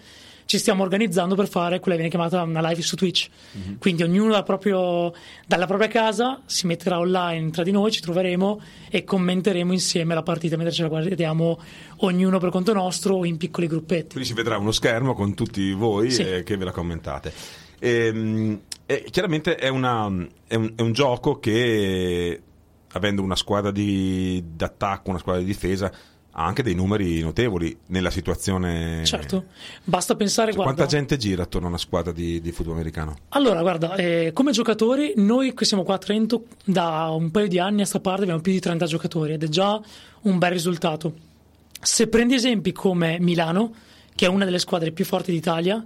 Ci 0.52 0.58
stiamo 0.58 0.82
organizzando 0.82 1.34
per 1.34 1.48
fare 1.48 1.80
quella 1.80 1.96
che 1.96 2.02
viene 2.02 2.10
chiamata 2.10 2.42
una 2.42 2.68
live 2.68 2.82
su 2.82 2.94
Twitch. 2.94 3.30
Mm-hmm. 3.56 3.76
Quindi 3.78 4.02
ognuno 4.02 4.32
dal 4.32 4.44
proprio, 4.44 5.10
dalla 5.46 5.64
propria 5.64 5.88
casa 5.88 6.42
si 6.44 6.66
metterà 6.66 6.98
online 6.98 7.48
tra 7.48 7.62
di 7.62 7.70
noi, 7.70 7.90
ci 7.90 8.02
troveremo 8.02 8.60
e 8.90 9.02
commenteremo 9.02 9.72
insieme 9.72 10.12
la 10.12 10.22
partita 10.22 10.56
mentre 10.56 10.74
ce 10.74 10.82
la 10.82 10.88
guardiamo 10.88 11.58
ognuno 12.00 12.38
per 12.38 12.50
conto 12.50 12.74
nostro 12.74 13.14
o 13.14 13.24
in 13.24 13.38
piccoli 13.38 13.66
gruppetti. 13.66 14.08
Quindi 14.08 14.28
si 14.28 14.34
vedrà 14.34 14.58
uno 14.58 14.72
schermo 14.72 15.14
con 15.14 15.32
tutti 15.32 15.72
voi 15.72 16.10
sì. 16.10 16.20
eh, 16.20 16.42
che 16.42 16.58
ve 16.58 16.64
la 16.66 16.72
commentate. 16.72 17.32
E, 17.78 18.06
ehm, 18.08 18.60
e 18.84 19.06
chiaramente 19.10 19.54
è, 19.54 19.68
una, 19.68 20.04
è, 20.46 20.54
un, 20.54 20.72
è 20.76 20.82
un 20.82 20.92
gioco 20.92 21.38
che 21.38 22.42
avendo 22.92 23.22
una 23.22 23.36
squadra 23.36 23.70
di, 23.70 24.44
d'attacco, 24.54 25.08
una 25.08 25.18
squadra 25.18 25.40
di 25.40 25.46
difesa, 25.46 25.90
ha 26.34 26.44
anche 26.46 26.62
dei 26.62 26.74
numeri 26.74 27.20
notevoli 27.20 27.76
nella 27.86 28.10
situazione. 28.10 29.04
Certo, 29.04 29.46
basta 29.84 30.14
pensare. 30.14 30.52
Cioè, 30.52 30.56
guarda, 30.56 30.74
quanta 30.74 30.96
gente 30.96 31.16
gira 31.16 31.42
attorno 31.42 31.66
a 31.66 31.70
una 31.70 31.78
squadra 31.78 32.12
di, 32.12 32.40
di 32.40 32.52
football 32.52 32.76
americano? 32.76 33.16
Allora, 33.30 33.60
guarda, 33.60 33.94
eh, 33.96 34.30
come 34.32 34.52
giocatori, 34.52 35.12
noi 35.16 35.52
che 35.54 35.64
siamo 35.64 35.82
qua 35.82 35.96
a 35.96 35.98
Trento 35.98 36.44
da 36.64 37.08
un 37.10 37.30
paio 37.30 37.48
di 37.48 37.58
anni 37.58 37.82
a 37.82 37.86
sta 37.86 38.00
parte 38.00 38.22
abbiamo 38.22 38.40
più 38.40 38.52
di 38.52 38.60
30 38.60 38.86
giocatori 38.86 39.34
ed 39.34 39.42
è 39.42 39.48
già 39.48 39.80
un 40.22 40.38
bel 40.38 40.50
risultato. 40.50 41.14
Se 41.80 42.06
prendi 42.08 42.34
esempi 42.34 42.72
come 42.72 43.18
Milano, 43.20 43.74
che 44.14 44.26
è 44.26 44.28
una 44.28 44.44
delle 44.44 44.58
squadre 44.58 44.92
più 44.92 45.04
forti 45.04 45.32
d'Italia, 45.32 45.84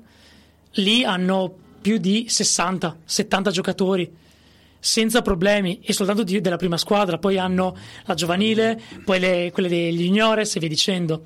lì 0.73 1.05
hanno 1.05 1.55
più 1.81 1.99
di 1.99 2.26
60-70 2.29 3.50
giocatori 3.50 4.12
senza 4.87 5.21
problemi 5.21 5.81
e 5.83 5.93
soltanto 5.93 6.23
di, 6.23 6.40
della 6.40 6.57
prima 6.57 6.76
squadra, 6.76 7.19
poi 7.19 7.38
hanno 7.38 7.76
la 8.05 8.14
giovanile, 8.14 8.81
poi 9.05 9.19
le, 9.19 9.50
quelle 9.52 9.69
degli 9.69 10.05
juniores 10.05 10.55
e 10.55 10.61
via 10.61 10.69
dicendo. 10.69 11.25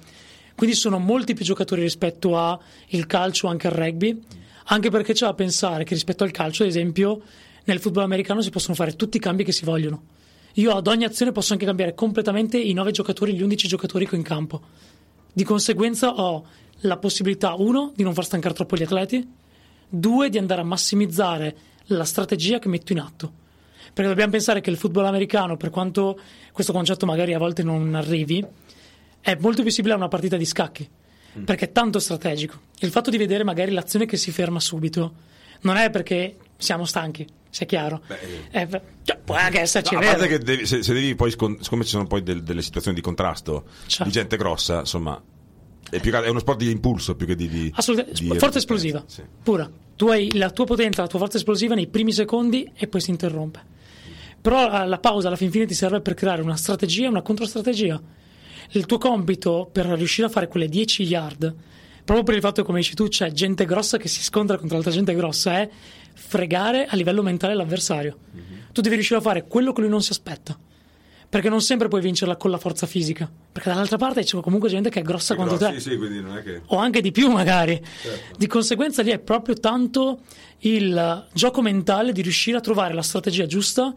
Quindi 0.56 0.74
sono 0.74 0.98
molti 0.98 1.34
più 1.34 1.44
giocatori 1.44 1.82
rispetto 1.82 2.38
al 2.38 2.58
calcio, 3.06 3.48
anche 3.48 3.66
al 3.66 3.74
rugby, 3.74 4.18
anche 4.64 4.90
perché 4.90 5.12
c'è 5.12 5.26
da 5.26 5.34
pensare 5.34 5.84
che 5.84 5.92
rispetto 5.92 6.24
al 6.24 6.30
calcio, 6.30 6.62
ad 6.62 6.70
esempio, 6.70 7.20
nel 7.64 7.80
football 7.80 8.04
americano 8.04 8.40
si 8.40 8.48
possono 8.48 8.74
fare 8.74 8.96
tutti 8.96 9.18
i 9.18 9.20
cambi 9.20 9.44
che 9.44 9.52
si 9.52 9.66
vogliono. 9.66 10.04
Io 10.54 10.72
ad 10.72 10.86
ogni 10.86 11.04
azione 11.04 11.30
posso 11.30 11.52
anche 11.52 11.66
cambiare 11.66 11.94
completamente 11.94 12.58
i 12.58 12.72
9 12.72 12.92
giocatori, 12.92 13.34
gli 13.34 13.42
11 13.42 13.68
giocatori 13.68 14.06
che 14.06 14.14
ho 14.14 14.18
in 14.18 14.24
campo. 14.24 14.62
Di 15.30 15.44
conseguenza 15.44 16.14
ho 16.14 16.46
la 16.80 16.96
possibilità, 16.96 17.52
uno, 17.54 17.92
di 17.94 18.04
non 18.04 18.14
far 18.14 18.24
stancare 18.24 18.54
troppo 18.54 18.74
gli 18.74 18.82
atleti, 18.82 19.28
due, 19.86 20.30
di 20.30 20.38
andare 20.38 20.62
a 20.62 20.64
massimizzare 20.64 21.56
la 21.86 22.04
strategia 22.04 22.58
che 22.58 22.68
metto 22.68 22.92
in 22.92 23.00
atto. 23.00 23.39
Perché 23.92 24.08
dobbiamo 24.08 24.30
pensare 24.30 24.60
che 24.60 24.70
il 24.70 24.76
football 24.76 25.06
americano, 25.06 25.56
per 25.56 25.70
quanto 25.70 26.18
questo 26.52 26.72
concetto 26.72 27.06
magari 27.06 27.34
a 27.34 27.38
volte 27.38 27.62
non 27.62 27.94
arrivi, 27.94 28.44
è 29.20 29.36
molto 29.40 29.62
più 29.62 29.70
simile 29.70 29.94
a 29.94 29.96
una 29.96 30.08
partita 30.08 30.36
di 30.36 30.44
scacchi, 30.44 30.88
mm. 31.38 31.44
perché 31.44 31.66
è 31.66 31.72
tanto 31.72 31.98
strategico. 31.98 32.60
Il 32.80 32.90
fatto 32.90 33.10
di 33.10 33.18
vedere 33.18 33.44
magari 33.44 33.72
l'azione 33.72 34.06
che 34.06 34.16
si 34.16 34.30
ferma 34.30 34.60
subito 34.60 35.28
non 35.62 35.76
è 35.76 35.90
perché 35.90 36.36
siamo 36.56 36.84
stanchi, 36.84 37.26
sia 37.50 37.66
chiaro. 37.66 38.02
Beh, 38.06 38.18
eh, 38.50 38.68
cioè, 39.02 39.18
può 39.22 39.34
anche 39.34 39.60
esserci 39.60 39.94
no, 39.94 40.00
a 40.00 40.04
parte 40.04 40.28
che 40.28 40.38
devi, 40.38 40.66
se, 40.66 40.82
se, 40.82 40.92
devi 40.92 41.14
poi, 41.14 41.30
siccome 41.30 41.58
ci 41.58 41.90
sono 41.90 42.06
poi 42.06 42.22
del, 42.22 42.42
delle 42.42 42.62
situazioni 42.62 42.96
di 42.96 43.02
contrasto 43.02 43.64
certo. 43.86 44.04
di 44.04 44.10
gente 44.10 44.36
grossa, 44.36 44.80
insomma, 44.80 45.20
è, 45.90 46.00
più, 46.00 46.12
è, 46.12 46.28
uno 46.28 46.38
sport 46.38 46.58
di 46.58 46.70
impulso 46.70 47.16
più 47.16 47.26
che 47.26 47.34
di. 47.34 47.48
di 47.48 47.72
Assolutamente. 47.74 48.22
Di 48.22 48.38
forza 48.38 48.58
esplosiva, 48.58 49.02
sì. 49.06 49.22
pura. 49.42 49.70
Tu 49.96 50.08
hai 50.08 50.34
la 50.36 50.50
tua 50.50 50.64
potenza, 50.64 51.02
la 51.02 51.08
tua 51.08 51.18
forza 51.18 51.36
esplosiva 51.36 51.74
nei 51.74 51.86
primi 51.86 52.12
secondi 52.12 52.70
e 52.74 52.86
poi 52.86 53.00
si 53.00 53.10
interrompe. 53.10 53.78
Però 54.40 54.86
la 54.86 54.98
pausa 54.98 55.28
alla 55.28 55.36
fin 55.36 55.50
fine 55.50 55.66
ti 55.66 55.74
serve 55.74 56.00
per 56.00 56.14
creare 56.14 56.40
una 56.40 56.56
strategia 56.56 57.04
e 57.04 57.08
una 57.08 57.22
controstrategia. 57.22 58.00
Il 58.70 58.86
tuo 58.86 58.98
compito 58.98 59.68
per 59.70 59.86
riuscire 59.86 60.28
a 60.28 60.30
fare 60.30 60.48
quelle 60.48 60.68
10 60.68 61.02
yard, 61.02 61.54
proprio 62.04 62.24
per 62.24 62.34
il 62.34 62.40
fatto 62.40 62.60
che, 62.60 62.66
come 62.66 62.78
dici 62.78 62.94
tu, 62.94 63.08
c'è 63.08 63.30
gente 63.32 63.64
grossa 63.64 63.98
che 63.98 64.08
si 64.08 64.22
scontra 64.22 64.56
contro 64.56 64.76
altra 64.76 64.92
gente 64.92 65.14
grossa, 65.14 65.58
è 65.58 65.68
fregare 66.14 66.86
a 66.86 66.96
livello 66.96 67.22
mentale 67.22 67.54
l'avversario. 67.54 68.16
Mm-hmm. 68.34 68.60
Tu 68.72 68.80
devi 68.80 68.94
riuscire 68.94 69.18
a 69.18 69.22
fare 69.22 69.46
quello 69.46 69.72
che 69.72 69.80
lui 69.80 69.90
non 69.90 70.02
si 70.02 70.12
aspetta. 70.12 70.58
Perché 71.28 71.48
non 71.48 71.60
sempre 71.60 71.86
puoi 71.86 72.00
vincerla 72.00 72.36
con 72.36 72.50
la 72.50 72.58
forza 72.58 72.86
fisica. 72.88 73.30
Perché 73.52 73.68
dall'altra 73.68 73.96
parte 73.96 74.24
c'è 74.24 74.40
comunque 74.40 74.68
gente 74.68 74.90
che 74.90 74.98
è 74.98 75.02
grossa 75.02 75.36
quanto 75.36 75.56
te. 75.56 75.74
Sì, 75.74 75.90
sì, 75.90 75.96
quindi 75.96 76.20
non 76.20 76.36
è 76.36 76.42
che... 76.42 76.62
O 76.66 76.76
anche 76.76 77.00
di 77.00 77.12
più, 77.12 77.30
magari. 77.30 77.80
Certo. 78.02 78.36
Di 78.36 78.46
conseguenza, 78.48 79.02
lì 79.02 79.10
è 79.10 79.20
proprio 79.20 79.54
tanto 79.54 80.22
il 80.58 81.28
gioco 81.32 81.62
mentale 81.62 82.10
di 82.10 82.22
riuscire 82.22 82.56
a 82.56 82.60
trovare 82.60 82.94
la 82.94 83.02
strategia 83.02 83.46
giusta 83.46 83.94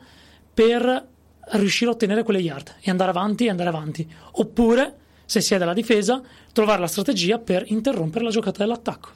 per 0.53 1.07
riuscire 1.51 1.89
a 1.89 1.93
ottenere 1.93 2.23
quelle 2.23 2.39
yard 2.39 2.75
e 2.81 2.89
andare 2.89 3.09
avanti 3.09 3.45
e 3.45 3.49
andare 3.49 3.69
avanti. 3.69 4.07
Oppure, 4.33 4.95
se 5.25 5.41
si 5.41 5.53
è 5.53 5.57
della 5.57 5.73
difesa, 5.73 6.21
trovare 6.51 6.79
la 6.79 6.87
strategia 6.87 7.39
per 7.39 7.63
interrompere 7.67 8.23
la 8.23 8.31
giocata 8.31 8.59
dell'attacco. 8.59 9.09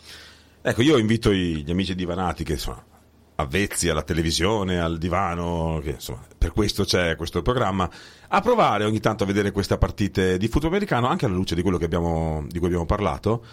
Ecco, 0.62 0.82
io 0.82 0.98
invito 0.98 1.32
gli 1.32 1.70
amici 1.70 1.96
divanati 1.96 2.44
che 2.44 2.58
sono 2.58 2.96
avvezzi 3.40 3.90
alla 3.90 4.02
televisione, 4.02 4.80
al 4.80 4.98
divano, 4.98 5.80
che 5.84 5.92
insomma, 5.92 6.26
per 6.38 6.52
questo 6.52 6.84
c'è 6.84 7.16
questo 7.16 7.42
programma, 7.42 7.90
a 8.30 8.42
provare 8.42 8.84
ogni 8.84 9.00
tanto 9.00 9.24
a 9.24 9.28
vedere 9.28 9.52
queste 9.52 9.78
partite 9.78 10.38
di 10.38 10.48
football 10.48 10.72
americano, 10.72 11.08
anche 11.08 11.26
alla 11.26 11.36
luce 11.36 11.56
di 11.56 11.62
quello 11.62 11.78
abbiamo, 11.78 12.46
di 12.48 12.58
cui 12.58 12.68
abbiamo 12.68 12.86
parlato 12.86 13.46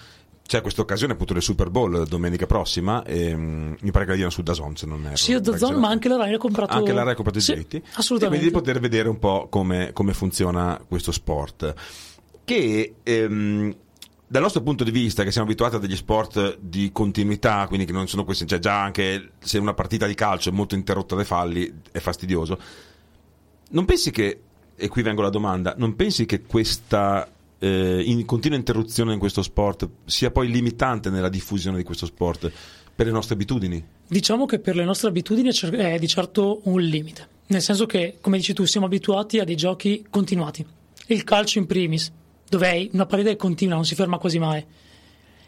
c'è 0.46 0.60
questa 0.60 0.82
occasione 0.82 1.14
appunto 1.14 1.32
del 1.32 1.42
Super 1.42 1.70
Bowl 1.70 2.06
domenica 2.06 2.44
prossima 2.44 3.02
e 3.02 3.32
um, 3.32 3.76
mi 3.80 3.90
pare 3.90 4.04
che 4.04 4.10
la 4.10 4.16
diano 4.16 4.30
su 4.30 4.42
Dazon 4.42 4.76
se 4.76 4.86
non 4.86 5.04
erro. 5.06 5.16
Sì 5.16 5.38
Dazon 5.40 5.76
ma 5.76 5.88
anche 5.88 6.08
la 6.08 6.16
Rai 6.16 6.34
ha 6.34 6.38
comprato 6.38 6.74
anche 6.74 6.92
la 6.92 7.02
Rai 7.02 7.12
ha 7.12 7.14
comprato 7.14 7.38
i 7.38 7.40
sì, 7.40 7.52
diritti 7.52 7.82
assolutamente. 7.94 8.38
Quindi 8.38 8.46
di 8.46 8.50
poter 8.50 8.78
vedere 8.80 9.08
un 9.08 9.18
po' 9.18 9.48
come, 9.48 9.92
come 9.92 10.12
funziona 10.12 10.78
questo 10.86 11.12
sport. 11.12 11.74
Che 12.44 12.94
ehm, 13.02 13.74
dal 14.26 14.42
nostro 14.42 14.62
punto 14.62 14.84
di 14.84 14.90
vista 14.90 15.22
che 15.22 15.30
siamo 15.30 15.46
abituati 15.46 15.76
a 15.76 15.78
degli 15.78 15.96
sport 15.96 16.58
di 16.58 16.90
continuità 16.92 17.66
quindi 17.66 17.86
che 17.86 17.92
non 17.92 18.06
sono 18.06 18.24
questi 18.24 18.46
cioè 18.46 18.58
già 18.58 18.82
anche 18.82 19.30
se 19.38 19.58
una 19.58 19.74
partita 19.74 20.06
di 20.06 20.14
calcio 20.14 20.50
è 20.50 20.52
molto 20.52 20.74
interrotta 20.74 21.14
dai 21.14 21.24
falli 21.24 21.72
è 21.90 22.00
fastidioso 22.00 22.58
non 23.70 23.84
pensi 23.84 24.10
che 24.10 24.40
e 24.76 24.88
qui 24.88 25.02
vengo 25.02 25.20
alla 25.20 25.30
domanda 25.30 25.74
non 25.76 25.94
pensi 25.94 26.26
che 26.26 26.42
questa 26.42 27.28
eh, 27.64 28.02
in 28.04 28.26
continua 28.26 28.58
interruzione 28.58 29.14
in 29.14 29.18
questo 29.18 29.40
sport 29.40 29.88
sia 30.04 30.30
poi 30.30 30.50
limitante 30.50 31.08
nella 31.08 31.30
diffusione 31.30 31.78
di 31.78 31.82
questo 31.82 32.04
sport 32.04 32.52
per 32.94 33.06
le 33.06 33.12
nostre 33.12 33.34
abitudini? 33.34 33.82
Diciamo 34.06 34.44
che 34.44 34.58
per 34.58 34.76
le 34.76 34.84
nostre 34.84 35.08
abitudini 35.08 35.50
è 35.50 35.98
di 35.98 36.06
certo 36.06 36.60
un 36.64 36.80
limite, 36.82 37.26
nel 37.46 37.62
senso 37.62 37.86
che, 37.86 38.18
come 38.20 38.36
dici 38.36 38.52
tu, 38.52 38.66
siamo 38.66 38.84
abituati 38.84 39.38
a 39.38 39.44
dei 39.44 39.56
giochi 39.56 40.04
continuati. 40.10 40.64
Il 41.06 41.24
calcio 41.24 41.58
in 41.58 41.66
primis, 41.66 42.12
dove 42.46 42.70
è 42.70 42.88
una 42.92 43.06
partita 43.06 43.34
continua, 43.36 43.76
non 43.76 43.86
si 43.86 43.94
ferma 43.94 44.18
quasi 44.18 44.38
mai. 44.38 44.64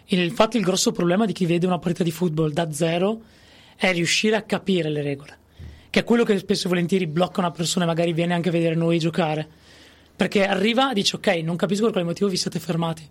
Infatti 0.07 0.57
il 0.57 0.63
grosso 0.63 0.93
problema 0.93 1.27
di 1.27 1.35
chi 1.35 1.45
vede 1.45 1.67
una 1.67 1.79
partita 1.79 2.03
di 2.03 2.11
football 2.11 2.51
da 2.53 2.73
zero 2.73 3.21
è 3.77 3.93
riuscire 3.93 4.37
a 4.37 4.43
capire 4.43 4.89
le 4.89 5.03
regole, 5.03 5.39
che 5.91 6.01
è 6.01 6.05
quello 6.05 6.25
che 6.25 6.39
spesso 6.39 6.67
e 6.67 6.71
volentieri 6.71 7.07
blocca 7.07 7.41
una 7.41 7.51
persona 7.51 7.85
e 7.85 7.89
magari 7.89 8.15
viene 8.15 8.33
anche 8.33 8.49
a 8.49 8.53
vedere 8.53 8.75
noi 8.75 8.99
giocare 8.99 9.65
perché 10.17 10.47
arriva 10.47 10.91
e 10.91 10.95
dice: 10.95 11.17
Ok, 11.17 11.29
non 11.43 11.57
capisco 11.57 11.83
per 11.85 11.93
quale 11.93 12.07
motivo 12.07 12.29
vi 12.29 12.37
siete 12.37 12.59
fermati, 12.59 13.09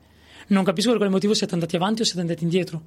non 0.48 0.64
capisco 0.64 0.90
per 0.90 0.98
quale 0.98 1.12
motivo 1.12 1.34
siete 1.34 1.54
andati 1.54 1.76
avanti 1.76 2.02
o 2.02 2.06
siete 2.06 2.20
andati 2.20 2.44
indietro. 2.44 2.82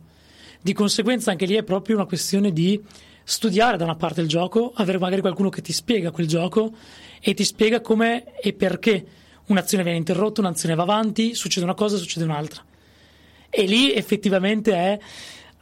Di 0.60 0.72
conseguenza, 0.72 1.30
anche 1.30 1.46
lì 1.46 1.54
è 1.54 1.62
proprio 1.62 1.96
una 1.96 2.06
questione 2.06 2.52
di 2.52 2.82
studiare 3.22 3.76
da 3.76 3.84
una 3.84 3.94
parte 3.94 4.20
il 4.20 4.26
gioco, 4.26 4.72
avere 4.74 4.98
magari 4.98 5.20
qualcuno 5.20 5.50
che 5.50 5.60
ti 5.60 5.72
spiega 5.72 6.10
quel 6.10 6.26
gioco 6.26 6.72
e 7.20 7.34
ti 7.34 7.44
spiega 7.44 7.80
come 7.80 8.40
e 8.40 8.52
perché 8.54 9.06
un'azione 9.46 9.82
viene 9.82 9.98
interrotta, 9.98 10.40
un'azione 10.40 10.74
va 10.74 10.82
avanti, 10.82 11.34
succede 11.34 11.64
una 11.64 11.74
cosa, 11.74 11.96
succede 11.96 12.24
un'altra. 12.24 12.64
E 13.50 13.62
lì 13.64 13.92
effettivamente 13.92 14.72
è 14.72 14.98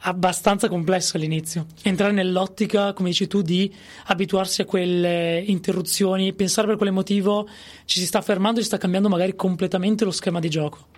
abbastanza 0.01 0.67
complesso 0.67 1.17
all'inizio. 1.17 1.65
Entrare 1.81 2.11
nell'ottica, 2.11 2.93
come 2.93 3.09
dici 3.09 3.27
tu, 3.27 3.41
di 3.41 3.73
abituarsi 4.05 4.61
a 4.61 4.65
quelle 4.65 5.43
interruzioni, 5.45 6.33
pensare 6.33 6.67
per 6.67 6.77
quale 6.77 6.91
motivo 6.91 7.47
ci 7.85 7.99
si 7.99 8.05
sta 8.05 8.21
fermando 8.21 8.59
e 8.59 8.61
si 8.61 8.67
sta 8.67 8.77
cambiando 8.77 9.09
magari 9.09 9.35
completamente 9.35 10.05
lo 10.05 10.11
schema 10.11 10.39
di 10.39 10.49
gioco. 10.49 10.95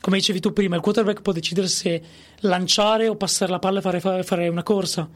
Come 0.00 0.16
dicevi 0.16 0.40
tu 0.40 0.52
prima, 0.52 0.76
il 0.76 0.80
quarterback 0.80 1.20
può 1.20 1.32
decidere 1.32 1.66
se 1.66 2.02
lanciare 2.40 3.08
o 3.08 3.16
passare 3.16 3.50
la 3.50 3.58
palla 3.58 3.80
e 3.80 4.00
fare, 4.00 4.22
fare 4.22 4.48
una 4.48 4.62
corsa. 4.62 5.08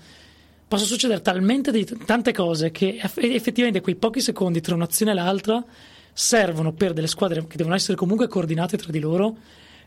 Possono 0.67 0.89
succedere 0.89 1.23
talmente 1.23 1.71
di 1.71 1.85
tante 2.05 2.33
cose 2.33 2.71
che 2.71 2.99
effettivamente 3.01 3.81
quei 3.81 3.95
pochi 3.95 4.21
secondi 4.21 4.61
tra 4.61 4.75
un'azione 4.75 5.13
e 5.13 5.15
l'altra 5.15 5.65
servono 6.13 6.73
per 6.73 6.93
delle 6.93 7.07
squadre 7.07 7.47
che 7.47 7.57
devono 7.57 7.75
essere 7.75 7.97
comunque 7.97 8.29
coordinate 8.29 8.77
tra 8.77 8.91
di 8.91 9.01
loro 9.01 9.37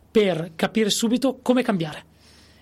per 0.10 0.52
capire 0.56 0.90
subito 0.90 1.40
come 1.42 1.62
cambiare 1.62 2.16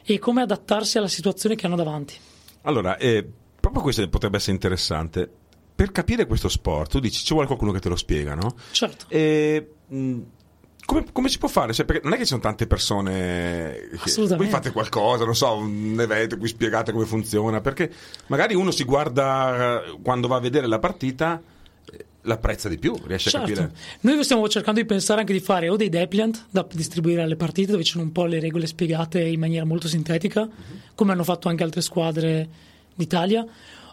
e 0.05 0.19
come 0.19 0.41
adattarsi 0.41 0.97
alla 0.97 1.07
situazione 1.07 1.55
che 1.55 1.65
hanno 1.65 1.75
davanti. 1.75 2.15
Allora, 2.61 2.97
eh, 2.97 3.27
proprio 3.59 3.81
questo 3.81 4.07
potrebbe 4.07 4.37
essere 4.37 4.53
interessante. 4.53 5.29
Per 5.75 5.91
capire 5.91 6.25
questo 6.25 6.47
sport, 6.47 6.91
tu 6.91 6.99
dici 6.99 7.23
ci 7.23 7.33
vuole 7.33 7.47
qualcuno 7.47 7.71
che 7.71 7.79
te 7.79 7.89
lo 7.89 7.95
spiega, 7.95 8.35
no? 8.35 8.55
Certo. 8.71 9.05
E, 9.09 9.71
mh, 9.87 10.19
come, 10.85 11.05
come, 11.11 11.27
si 11.27 11.39
può 11.39 11.49
fare? 11.49 11.73
Cioè, 11.73 11.85
non 12.03 12.13
è 12.13 12.15
che 12.15 12.21
ci 12.21 12.29
sono 12.29 12.41
tante 12.41 12.67
persone 12.67 13.89
che 14.03 14.35
voi 14.35 14.47
fate 14.47 14.71
qualcosa, 14.71 15.25
non 15.25 15.35
so, 15.35 15.55
un 15.55 15.97
evento 15.99 16.35
in 16.35 16.39
cui 16.39 16.49
spiegate 16.49 16.91
come 16.91 17.05
funziona, 17.05 17.59
perché 17.59 17.91
magari 18.27 18.53
uno 18.53 18.71
si 18.71 18.83
guarda 18.83 19.81
quando 20.03 20.27
va 20.27 20.37
a 20.37 20.39
vedere 20.39 20.67
la 20.67 20.79
partita 20.79 21.41
l'apprezza 22.25 22.69
di 22.69 22.77
più, 22.77 22.95
riesce 23.05 23.29
Certo. 23.29 23.45
a 23.45 23.55
capire. 23.55 23.75
Noi 24.01 24.23
stiamo 24.23 24.47
cercando 24.47 24.79
di 24.79 24.85
pensare 24.85 25.21
anche 25.21 25.33
di 25.33 25.39
fare 25.39 25.69
o 25.69 25.75
dei 25.75 25.89
depliant 25.89 26.47
da 26.49 26.65
distribuire 26.71 27.21
alle 27.21 27.35
partite 27.35 27.71
dove 27.71 27.83
ci 27.83 27.91
sono 27.91 28.03
un 28.03 28.11
po' 28.11 28.25
le 28.25 28.39
regole 28.39 28.67
spiegate 28.67 29.21
in 29.21 29.39
maniera 29.39 29.65
molto 29.65 29.87
sintetica, 29.87 30.47
come 30.93 31.11
hanno 31.11 31.23
fatto 31.23 31.49
anche 31.49 31.63
altre 31.63 31.81
squadre 31.81 32.49
d'Italia, 32.93 33.45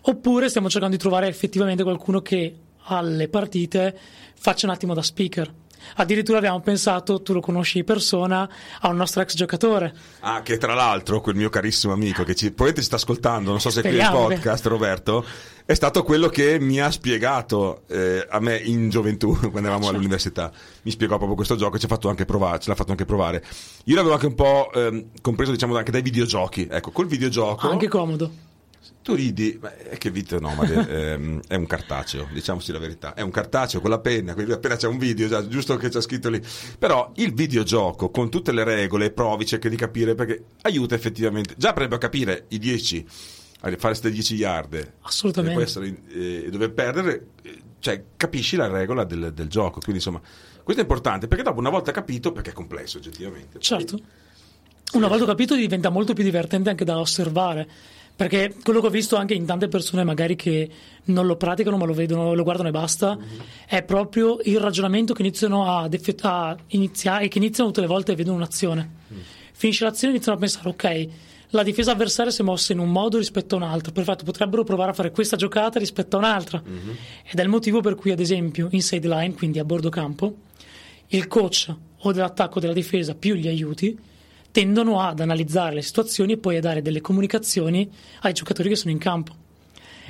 oppure 0.02 0.48
stiamo 0.48 0.68
cercando 0.68 0.96
di 0.96 1.00
trovare 1.00 1.28
effettivamente 1.28 1.82
qualcuno 1.82 2.20
che 2.20 2.54
alle 2.84 3.28
partite 3.28 3.96
faccia 4.34 4.66
un 4.66 4.72
attimo 4.72 4.94
da 4.94 5.02
speaker. 5.02 5.52
Addirittura 5.96 6.38
abbiamo 6.38 6.60
pensato, 6.60 7.22
tu 7.22 7.32
lo 7.32 7.40
conosci 7.40 7.78
di 7.78 7.84
persona, 7.84 8.48
a 8.80 8.88
un 8.88 8.96
nostro 8.96 9.22
ex 9.22 9.34
giocatore. 9.34 9.94
Ah, 10.20 10.42
che 10.42 10.58
tra 10.58 10.74
l'altro 10.74 11.20
quel 11.20 11.36
mio 11.36 11.48
carissimo 11.48 11.92
amico 11.92 12.24
che 12.24 12.34
ci, 12.34 12.46
probabilmente 12.46 12.80
ci 12.80 12.86
sta 12.86 12.96
ascoltando, 12.96 13.50
non 13.50 13.60
so 13.60 13.70
se 13.70 13.80
è 13.80 13.82
qui 13.82 13.92
il 13.92 13.96
Speriamo, 13.96 14.26
beh. 14.26 14.34
podcast, 14.34 14.66
Roberto, 14.66 15.24
è 15.64 15.74
stato 15.74 16.02
quello 16.02 16.28
che 16.28 16.58
mi 16.58 16.80
ha 16.80 16.90
spiegato 16.90 17.82
eh, 17.88 18.26
a 18.28 18.40
me 18.40 18.56
in 18.56 18.88
gioventù, 18.88 19.36
quando 19.50 19.68
eravamo 19.68 19.88
all'università. 19.88 20.50
Mi 20.82 20.90
spiegò 20.90 21.16
proprio 21.16 21.36
questo 21.36 21.56
gioco 21.56 21.76
e 21.76 21.78
ci 21.78 21.86
ha 21.86 21.88
fatto 21.88 22.08
anche 22.08 22.24
provare, 22.24 22.58
ce 22.58 22.68
l'ha 22.68 22.74
fatto 22.74 22.90
anche 22.90 23.04
provare. 23.04 23.44
Io 23.84 23.94
l'avevo 23.94 24.14
anche 24.14 24.26
un 24.26 24.34
po' 24.34 24.70
ehm, 24.72 25.04
compreso, 25.20 25.52
diciamo, 25.52 25.76
anche 25.76 25.90
dai 25.90 26.02
videogiochi. 26.02 26.68
Ecco, 26.70 26.90
col 26.90 27.06
videogioco. 27.06 27.70
Anche 27.70 27.88
comodo. 27.88 28.50
Tu 29.02 29.14
ridi, 29.14 29.58
ma 29.60 29.76
è 29.76 29.98
che 29.98 30.10
Vito 30.10 30.38
Nomade 30.38 30.86
ehm, 31.12 31.40
è 31.48 31.56
un 31.56 31.66
cartaceo, 31.66 32.28
diciamoci 32.32 32.70
la 32.70 32.78
verità, 32.78 33.14
è 33.14 33.20
un 33.20 33.32
cartaceo 33.32 33.80
con 33.80 33.90
la 33.90 33.98
penna, 33.98 34.32
quindi 34.32 34.52
appena 34.52 34.76
c'è 34.76 34.86
un 34.86 34.96
video, 34.96 35.26
già, 35.26 35.46
giusto 35.46 35.76
che 35.76 35.88
c'è 35.88 36.00
scritto 36.00 36.30
lì. 36.30 36.40
Però 36.78 37.12
il 37.16 37.34
videogioco 37.34 38.10
con 38.10 38.30
tutte 38.30 38.52
le 38.52 38.62
regole, 38.62 39.10
provi, 39.10 39.44
cerchi 39.44 39.68
di 39.68 39.76
capire 39.76 40.14
perché 40.14 40.44
aiuta 40.62 40.94
effettivamente. 40.94 41.54
Già 41.56 41.72
proprio 41.72 41.96
a 41.96 42.00
capire 42.00 42.44
i 42.48 42.58
10, 42.58 43.04
a 43.06 43.60
fare 43.60 43.76
queste 43.78 44.10
10 44.10 44.34
yard, 44.36 44.92
Assolutamente. 45.02 45.60
e 45.60 45.62
essere, 45.64 46.02
eh, 46.08 46.48
dove 46.50 46.70
perdere, 46.70 47.26
eh, 47.42 47.60
cioè 47.80 48.04
capisci 48.16 48.54
la 48.54 48.68
regola 48.68 49.02
del, 49.02 49.32
del 49.34 49.48
gioco. 49.48 49.80
Quindi 49.80 49.96
insomma, 49.96 50.20
questo 50.62 50.80
è 50.80 50.84
importante 50.84 51.26
perché 51.26 51.42
dopo 51.42 51.58
una 51.58 51.70
volta 51.70 51.90
capito, 51.90 52.30
perché 52.30 52.50
è 52.50 52.54
complesso 52.54 52.98
oggettivamente. 52.98 53.58
Certo. 53.58 53.98
Una 54.92 55.08
volta 55.08 55.24
capito 55.24 55.56
diventa 55.56 55.88
molto 55.88 56.12
più 56.12 56.22
divertente 56.22 56.70
anche 56.70 56.84
da 56.84 56.98
osservare. 56.98 57.68
Perché 58.14 58.54
quello 58.62 58.80
che 58.80 58.86
ho 58.86 58.90
visto 58.90 59.16
anche 59.16 59.34
in 59.34 59.46
tante 59.46 59.68
persone 59.68 60.04
magari 60.04 60.36
che 60.36 60.70
non 61.04 61.26
lo 61.26 61.36
praticano 61.36 61.76
ma 61.76 61.86
lo 61.86 61.94
vedono, 61.94 62.34
lo 62.34 62.42
guardano 62.42 62.68
e 62.68 62.72
basta, 62.72 63.18
è 63.66 63.82
proprio 63.82 64.38
il 64.44 64.60
ragionamento 64.60 65.12
che 65.14 65.22
iniziano 65.22 65.66
a, 65.66 65.88
defe- 65.88 66.14
a 66.20 66.56
iniziare 66.68 67.24
e 67.24 67.28
che 67.28 67.38
iniziano 67.38 67.70
tutte 67.70 67.80
le 67.80 67.88
volte 67.88 68.12
e 68.12 68.14
vedono 68.14 68.36
un'azione. 68.36 68.90
Finisce 69.52 69.84
l'azione 69.84 70.12
e 70.12 70.16
iniziano 70.16 70.38
a 70.38 70.40
pensare, 70.40 70.68
ok, 70.68 71.08
la 71.54 71.62
difesa 71.62 71.92
avversaria 71.92 72.30
si 72.30 72.40
è 72.40 72.44
mossa 72.44 72.72
in 72.72 72.78
un 72.78 72.90
modo 72.90 73.18
rispetto 73.18 73.54
a 73.54 73.58
un 73.58 73.64
altro, 73.64 73.92
perfetto, 73.92 74.24
potrebbero 74.24 74.64
provare 74.64 74.90
a 74.90 74.94
fare 74.94 75.10
questa 75.10 75.36
giocata 75.36 75.78
rispetto 75.78 76.16
a 76.16 76.18
un'altra. 76.20 76.62
Ed 77.30 77.38
è 77.38 77.42
il 77.42 77.48
motivo 77.48 77.80
per 77.80 77.94
cui, 77.94 78.10
ad 78.10 78.20
esempio, 78.20 78.68
in 78.70 78.82
sideline, 78.82 79.34
quindi 79.34 79.58
a 79.58 79.64
bordo 79.64 79.88
campo, 79.88 80.34
il 81.08 81.26
coach 81.26 81.74
o 81.98 82.12
dell'attacco 82.12 82.58
o 82.58 82.60
della 82.60 82.72
difesa 82.72 83.14
più 83.14 83.34
gli 83.34 83.48
aiuti 83.48 83.98
tendono 84.52 85.00
ad 85.00 85.18
analizzare 85.18 85.74
le 85.74 85.82
situazioni 85.82 86.32
e 86.32 86.36
poi 86.38 86.58
a 86.58 86.60
dare 86.60 86.82
delle 86.82 87.00
comunicazioni 87.00 87.90
ai 88.20 88.32
giocatori 88.32 88.68
che 88.68 88.76
sono 88.76 88.92
in 88.92 88.98
campo. 88.98 89.34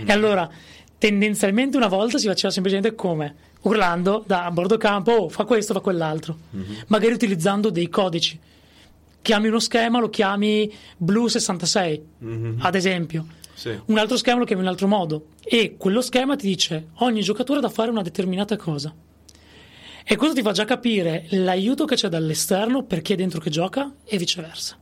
E 0.05 0.13
allora, 0.13 0.51
tendenzialmente 0.99 1.77
una 1.77 1.87
volta 1.89 2.19
si 2.19 2.27
faceva 2.27 2.53
semplicemente 2.53 2.95
come? 2.95 3.35
Urlando 3.63 4.23
da 4.27 4.45
a 4.45 4.51
bordo 4.51 4.77
campo, 4.77 5.13
oh, 5.13 5.29
fa 5.29 5.45
questo, 5.45 5.73
fa 5.73 5.81
quell'altro. 5.81 6.37
Magari 6.89 7.15
utilizzando 7.15 7.71
dei 7.71 7.89
codici. 7.89 8.39
Chiami 9.23 9.47
uno 9.47 9.61
schema, 9.61 10.01
lo 10.01 10.11
chiami 10.11 10.73
blu 10.97 11.29
66, 11.29 12.03
ad 12.59 12.75
esempio. 12.75 13.27
Sì. 13.55 13.79
Un 13.85 13.99
altro 13.99 14.17
schema 14.17 14.41
lo 14.41 14.45
chiami 14.45 14.63
in 14.63 14.67
un 14.67 14.73
altro 14.73 14.89
modo. 14.89 15.27
E 15.45 15.77
quello 15.79 16.01
schema 16.01 16.35
ti 16.35 16.49
dice 16.49 16.89
ogni 16.95 17.21
giocatore 17.23 17.61
ha 17.61 17.63
da 17.63 17.69
fare 17.69 17.91
una 17.91 18.03
determinata 18.03 18.57
cosa. 18.57 18.93
E 20.05 20.17
questo 20.17 20.35
ti 20.35 20.43
fa 20.43 20.53
già 20.53 20.65
capire 20.65 21.27
l'aiuto 21.31 21.85
che 21.85 21.95
c'è 21.95 22.09
dall'esterno 22.09 22.85
per 22.85 23.03
chi 23.03 23.13
è 23.13 23.17
dentro 23.17 23.41
che 23.41 23.51
gioca 23.51 23.93
e 24.05 24.17
viceversa. 24.19 24.77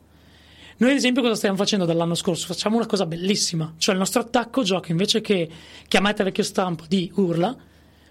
Noi, 0.78 0.90
ad 0.90 0.96
esempio, 0.96 1.20
cosa 1.20 1.34
stiamo 1.34 1.56
facendo 1.56 1.84
dall'anno 1.84 2.14
scorso? 2.14 2.46
Facciamo 2.46 2.76
una 2.76 2.86
cosa 2.86 3.04
bellissima. 3.04 3.74
Cioè, 3.76 3.94
il 3.94 4.00
nostro 4.00 4.22
attacco 4.22 4.62
gioca 4.62 4.90
invece 4.90 5.20
che 5.20 5.48
chiamate 5.86 6.24
vecchio 6.24 6.42
stampo 6.42 6.84
di 6.88 7.10
urla, 7.16 7.54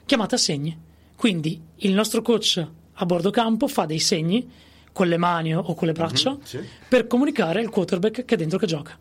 chiamate 0.06 0.36
a 0.36 0.38
segni. 0.38 0.78
Quindi 1.16 1.60
il 1.78 1.94
nostro 1.94 2.22
coach 2.22 2.66
a 2.94 3.06
bordo 3.06 3.32
campo 3.32 3.68
fa 3.68 3.86
dei 3.86 4.00
segni 4.00 4.48
con 4.92 5.08
le 5.08 5.18
mani 5.18 5.56
o 5.56 5.74
con 5.74 5.88
le 5.88 5.94
braccia 5.94 6.38
sì. 6.44 6.60
per 6.88 7.08
comunicare 7.08 7.60
al 7.60 7.70
quarterback 7.70 8.24
che 8.24 8.36
è 8.36 8.38
dentro 8.38 8.60
che 8.60 8.68
gioca. 8.68 8.98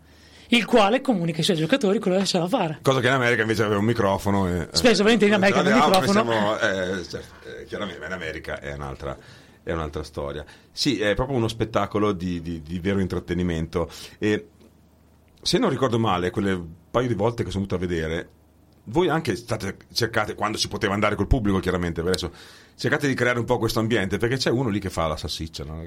Il 0.51 0.65
quale 0.65 1.01
comunica 1.01 1.39
ai 1.39 1.45
suoi 1.45 1.57
giocatori 1.57 1.99
quello 1.99 2.17
che 2.19 2.25
c'è 2.25 2.39
da 2.39 2.49
fare. 2.49 2.79
Cosa 2.83 3.01
che 3.01 3.07
in 3.07 3.13
America 3.13 3.43
invece 3.43 3.63
aveva 3.63 3.79
un 3.81 3.85
microfono. 3.85 4.49
E, 4.49 4.69
Spesso, 4.73 5.03
volentieri, 5.03 5.33
in 5.33 5.39
America 5.39 5.61
aveva 5.61 5.77
un 5.77 5.91
microfono. 5.91 6.13
siamo- 6.13 6.59
eh, 6.59 7.05
certo, 7.05 7.49
eh, 7.49 7.65
chiaramente, 7.67 8.01
ma 8.01 8.07
in 8.07 8.13
America 8.13 8.59
è 8.61 8.73
un'altra, 8.73 9.17
è 9.63 9.73
un'altra 9.73 10.03
storia. 10.03 10.45
Sì, 10.73 11.01
è 11.01 11.15
proprio 11.15 11.37
uno 11.37 11.49
spettacolo 11.49 12.13
di, 12.13 12.41
di- 12.41 12.63
di 12.63 12.79
vero 12.79 12.99
intrattenimento. 13.01 13.91
E 14.19 14.49
se 15.43 15.59
non 15.59 15.69
ricordo 15.71 15.99
male, 15.99 16.31
quelle 16.31 16.59
paio 16.91 17.09
di 17.09 17.15
volte 17.15 17.45
che 17.45 17.51
sono 17.51 17.67
venuto 17.67 17.85
a 17.85 17.87
vedere, 17.87 18.29
voi 18.85 19.09
anche 19.11 19.37
state 19.37 19.77
cercate, 19.93 20.35
quando 20.35 20.57
si 20.57 20.69
poteva 20.69 20.95
andare 20.95 21.15
col 21.15 21.27
pubblico, 21.27 21.59
chiaramente, 21.59 22.01
adesso, 22.01 22.33
cercate 22.79 23.09
di 23.09 23.15
creare 23.15 23.41
un 23.41 23.45
po' 23.45 23.59
questo 23.59 23.81
ambiente, 23.81 24.19
perché 24.19 24.37
c'è 24.37 24.51
uno 24.51 24.69
lì 24.69 24.79
che 24.79 24.89
fa 24.89 25.09
la 25.09 25.17
salsiccia. 25.17 25.65
No? 25.65 25.83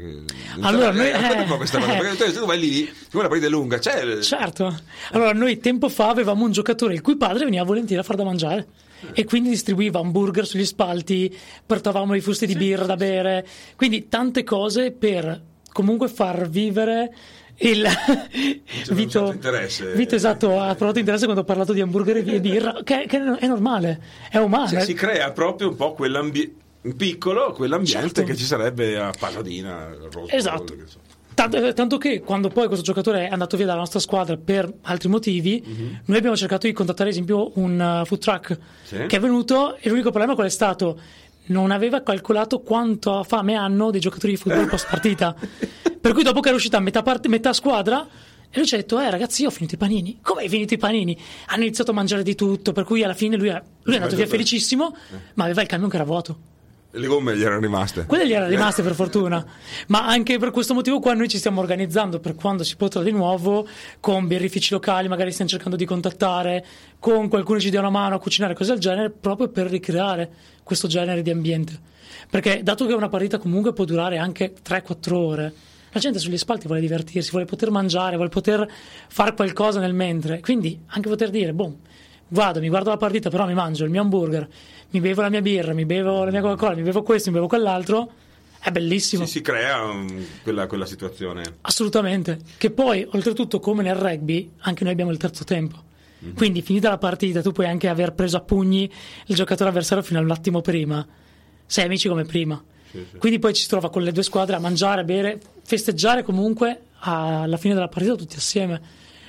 Allora, 0.60 0.91
noi- 0.91 1.10
racconta 1.12 1.41
un 1.41 1.47
po' 1.47 1.54
eh, 1.54 1.58
questa 1.58 1.80
cosa, 1.80 1.95
perché 1.95 2.32
tu- 2.34 2.45
vai 2.45 2.60
lì, 2.60 2.86
siccome 2.86 3.23
la 3.23 3.30
partita 3.30 3.47
è 3.47 3.49
lunga, 3.49 3.80
c'è. 3.80 4.19
Certo. 4.19 4.77
Allora, 5.12 5.32
noi 5.32 5.58
tempo 5.60 5.88
fa 5.88 6.10
avevamo 6.10 6.43
un 6.43 6.51
giocatore 6.51 6.93
il 6.93 7.01
cui 7.01 7.15
padre 7.15 7.45
veniva 7.45 7.63
volentieri 7.63 8.01
a 8.01 8.04
far 8.04 8.17
da 8.17 8.25
mangiare 8.25 8.67
e 9.13 9.23
quindi 9.23 9.49
distribuiva 9.49 9.99
hamburger 9.99 10.45
sugli 10.45 10.65
spalti, 10.65 11.34
portavamo 11.65 12.13
i 12.13 12.19
fusti 12.19 12.45
di 12.45 12.56
birra 12.56 12.86
da 12.86 12.97
bere, 12.97 13.47
quindi 13.77 14.10
tante 14.10 14.43
cose 14.43 14.91
per 14.91 15.41
comunque 15.71 16.10
far 16.10 16.49
vivere 16.49 17.15
il 17.60 17.88
Vito, 18.89 19.38
certo. 19.39 19.95
Vito 19.95 20.15
esatto 20.15 20.60
ha 20.60 20.73
provato 20.73 20.99
interesse 20.99 21.25
quando 21.25 21.41
ho 21.41 21.45
parlato 21.45 21.73
di 21.73 21.82
hamburger 21.82 22.17
e 22.17 22.39
birra 22.39 22.80
che, 22.84 23.06
che 23.08 23.17
è 23.38 23.47
normale 23.47 24.01
è 24.32 24.38
umano 24.38 24.67
Cioè, 24.67 24.80
eh. 24.80 24.86
si 24.86 24.93
crea 24.93 25.32
proprio 25.32 25.69
un 25.69 25.75
po' 25.75 25.93
quell'ambiente 25.93 26.61
piccolo, 26.95 27.51
quell'ambiente 27.51 28.01
Certo. 28.01 28.23
che 28.23 28.35
ci 28.35 28.43
sarebbe 28.43 28.97
a 28.97 29.11
Pasadena, 29.17 29.89
Rose 30.11 30.35
Esatto. 30.35 30.75
che 30.75 30.83
so. 30.85 30.99
Tanto, 31.33 31.57
eh, 31.57 31.73
tanto 31.73 31.97
che 31.97 32.19
quando 32.19 32.49
poi 32.49 32.67
questo 32.67 32.83
giocatore 32.83 33.27
è 33.27 33.31
andato 33.31 33.55
via 33.55 33.65
dalla 33.65 33.79
nostra 33.79 33.99
squadra 33.99 34.35
per 34.37 34.71
altri 34.81 35.07
motivi, 35.07 35.63
noi 36.05 36.17
abbiamo 36.17 36.35
cercato 36.35 36.67
di 36.67 36.73
contattare 36.73 37.09
ad 37.09 37.15
esempio 37.15 37.51
un 37.55 38.01
uh, 38.01 38.05
food 38.05 38.19
truck 38.19 38.57
Sì. 38.83 39.05
che 39.07 39.15
è 39.15 39.19
venuto 39.19 39.77
e 39.77 39.89
l'unico 39.89 40.09
problema 40.09 40.35
qual 40.35 40.47
è 40.47 40.49
stato? 40.49 40.99
Non 41.45 41.71
aveva 41.71 42.03
calcolato 42.03 42.59
quanto 42.59 43.23
fame 43.23 43.55
hanno 43.55 43.91
dei 43.91 44.01
giocatori 44.01 44.33
di 44.33 44.37
football 44.39 44.67
post 44.69 44.87
partita. 44.89 45.33
per 46.01 46.13
cui 46.13 46.23
dopo 46.23 46.41
che 46.41 46.47
era 46.49 46.57
uscita 46.57 46.77
a 46.77 46.81
metà, 46.81 47.01
parte- 47.01 47.29
metà 47.29 47.53
squadra, 47.53 48.05
e 48.49 48.57
lui 48.57 48.67
ci 48.67 48.73
ha 48.75 48.77
detto, 48.77 48.99
eh 48.99 49.09
ragazzi, 49.09 49.43
io 49.43 49.47
ho 49.47 49.51
finito 49.51 49.75
i 49.75 49.77
panini. 49.77 50.19
Come 50.21 50.41
hai 50.41 50.49
finito 50.49 50.73
i 50.73 50.77
panini? 50.77 51.17
Hanno 51.47 51.63
iniziato 51.63 51.91
a 51.91 51.93
mangiare 51.93 52.23
di 52.23 52.35
tutto, 52.35 52.73
per 52.73 52.83
cui 52.83 53.03
alla 53.03 53.13
fine 53.13 53.37
lui, 53.37 53.47
è- 53.47 53.61
lui 53.83 53.93
è 53.95 53.97
andato 53.97 54.17
via 54.17 54.27
felicissimo, 54.27 54.93
ma 55.35 55.45
aveva 55.45 55.61
il 55.61 55.67
camion 55.67 55.89
che 55.89 55.95
era 55.95 56.05
vuoto. 56.05 56.37
Le 56.93 57.08
gomme 57.08 57.38
gli 57.38 57.41
erano 57.41 57.62
rimaste. 57.62 58.06
Quelle 58.06 58.27
gli 58.27 58.34
erano 58.34 58.49
rimaste 58.49 58.84
per 58.84 58.95
fortuna, 58.95 59.45
ma 59.88 60.06
anche 60.06 60.38
per 60.38 60.51
questo 60.51 60.73
motivo 60.73 60.99
qua 60.99 61.13
noi 61.13 61.30
ci 61.30 61.38
stiamo 61.38 61.62
organizzando 61.62 62.19
per 62.19 62.36
quando 62.36 62.65
si 62.65 62.75
potrà 62.75 63.01
di 63.01 63.12
nuovo 63.12 63.65
con 64.01 64.27
birrifici 64.27 64.73
locali, 64.73 65.08
magari 65.08 65.32
stiamo 65.32 65.49
cercando 65.49 65.77
di 65.77 65.86
contattare, 65.86 66.65
con 66.99 67.30
qualcuno 67.30 67.60
che 67.60 67.63
ci 67.63 67.69
dia 67.69 67.80
una 67.80 67.89
mano 67.89 68.15
a 68.15 68.19
cucinare, 68.19 68.54
cose 68.54 68.71
del 68.71 68.82
genere, 68.82 69.10
proprio 69.10 69.47
per 69.47 69.67
ricreare 69.67 70.30
questo 70.63 70.89
genere 70.89 71.21
di 71.21 71.30
ambiente. 71.30 71.80
Perché 72.30 72.62
dato 72.62 72.86
che 72.86 72.93
una 72.93 73.08
partita 73.08 73.38
comunque 73.38 73.71
può 73.71 73.86
durare 73.86 74.17
anche 74.17 74.54
3-4 74.62 75.13
ore, 75.13 75.54
la 75.91 75.99
gente 75.99 76.19
sugli 76.19 76.38
spalti 76.38 76.67
vuole 76.67 76.82
divertirsi, 76.82 77.32
vuole 77.32 77.45
poter 77.45 77.71
mangiare, 77.71 78.15
vuole 78.15 78.30
poter 78.30 78.69
fare 79.08 79.34
qualcosa 79.34 79.80
nel 79.80 79.93
mentre, 79.93 80.41
quindi 80.41 80.77
anche 80.88 81.08
poter 81.08 81.30
dire, 81.30 81.54
boh, 81.54 81.77
vado, 82.30 82.60
mi 82.60 82.67
guardo 82.69 82.89
la 82.89 82.97
partita, 82.97 83.30
però 83.30 83.45
mi 83.45 83.54
mangio 83.54 83.86
il 83.86 83.89
mio 83.89 84.01
hamburger, 84.01 84.47
mi 84.91 84.99
bevo 84.99 85.21
la 85.21 85.30
mia 85.30 85.41
birra, 85.41 85.73
mi 85.73 85.86
bevo 85.86 86.23
la 86.23 86.32
mia 86.32 86.41
Coca-Cola, 86.41 86.75
mi 86.75 86.84
bevo 86.84 87.04
questo, 87.04 87.30
mi 87.30 87.36
bevo 87.36 87.47
quell'altro, 87.47 88.12
è 88.60 88.71
bellissimo. 88.71 89.25
Si, 89.25 89.32
si 89.32 89.41
crea 89.41 89.84
um, 89.84 90.25
quella, 90.43 90.67
quella 90.67 90.86
situazione. 90.86 91.43
Assolutamente. 91.62 92.39
Che 92.58 92.71
poi, 92.71 93.08
oltretutto, 93.12 93.60
come 93.60 93.84
nel 93.84 93.95
rugby, 93.95 94.51
anche 94.60 94.84
noi 94.84 94.93
abbiamo 94.93 95.12
il 95.12 95.17
terzo 95.17 95.43
tempo. 95.43 95.89
Quindi, 96.36 96.62
finita 96.62 96.89
la 96.89 96.99
partita, 96.99 97.41
tu 97.41 97.51
puoi 97.51 97.65
anche 97.65 97.88
aver 97.88 98.13
preso 98.13 98.38
a 98.38 98.41
pugni 98.41 98.91
il 99.25 99.36
giocatore 99.36 99.69
avversario 99.69 100.04
fino 100.04 100.19
a 100.19 100.21
un 100.21 100.30
attimo 100.30 100.62
prima. 100.62 101.04
Sei 101.65 101.86
amici 101.86 102.08
come 102.08 102.25
prima. 102.25 102.63
Quindi 103.17 103.39
poi 103.39 103.54
ci 103.54 103.63
si 103.63 103.69
trova 103.69 103.89
con 103.89 104.04
le 104.04 104.12
due 104.12 104.21
squadre 104.21 104.56
a 104.56 104.60
mangiare, 104.60 105.01
a 105.01 105.04
bere, 105.04 105.39
festeggiare 105.63 106.23
comunque 106.23 106.82
alla 106.99 107.58
fine 107.58 107.73
della 107.73 107.88
partita 107.88 108.15
tutti 108.15 108.36
assieme. 108.36 108.82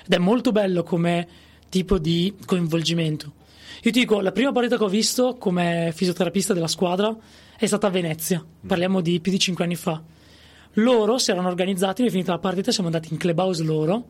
Ed 0.04 0.12
è 0.12 0.18
molto 0.18 0.52
bello 0.52 0.82
come 0.82 1.26
tipo 1.68 1.98
di 1.98 2.34
coinvolgimento. 2.44 3.32
Io 3.82 3.90
ti 3.90 4.00
dico, 4.00 4.20
la 4.20 4.32
prima 4.32 4.52
partita 4.52 4.76
che 4.76 4.84
ho 4.84 4.88
visto 4.88 5.36
come 5.36 5.92
fisioterapista 5.94 6.52
della 6.52 6.68
squadra 6.68 7.14
è 7.56 7.66
stata 7.66 7.86
a 7.86 7.90
Venezia. 7.90 8.44
Parliamo 8.66 9.00
di 9.00 9.20
più 9.20 9.32
di 9.32 9.38
cinque 9.38 9.64
anni 9.64 9.76
fa 9.76 10.02
loro 10.76 11.18
si 11.18 11.30
erano 11.30 11.48
organizzati, 11.48 12.02
noi 12.02 12.10
finita 12.10 12.32
la 12.32 12.38
partita 12.38 12.70
siamo 12.70 12.88
andati 12.88 13.12
in 13.12 13.18
clubhouse 13.18 13.62
loro, 13.62 14.06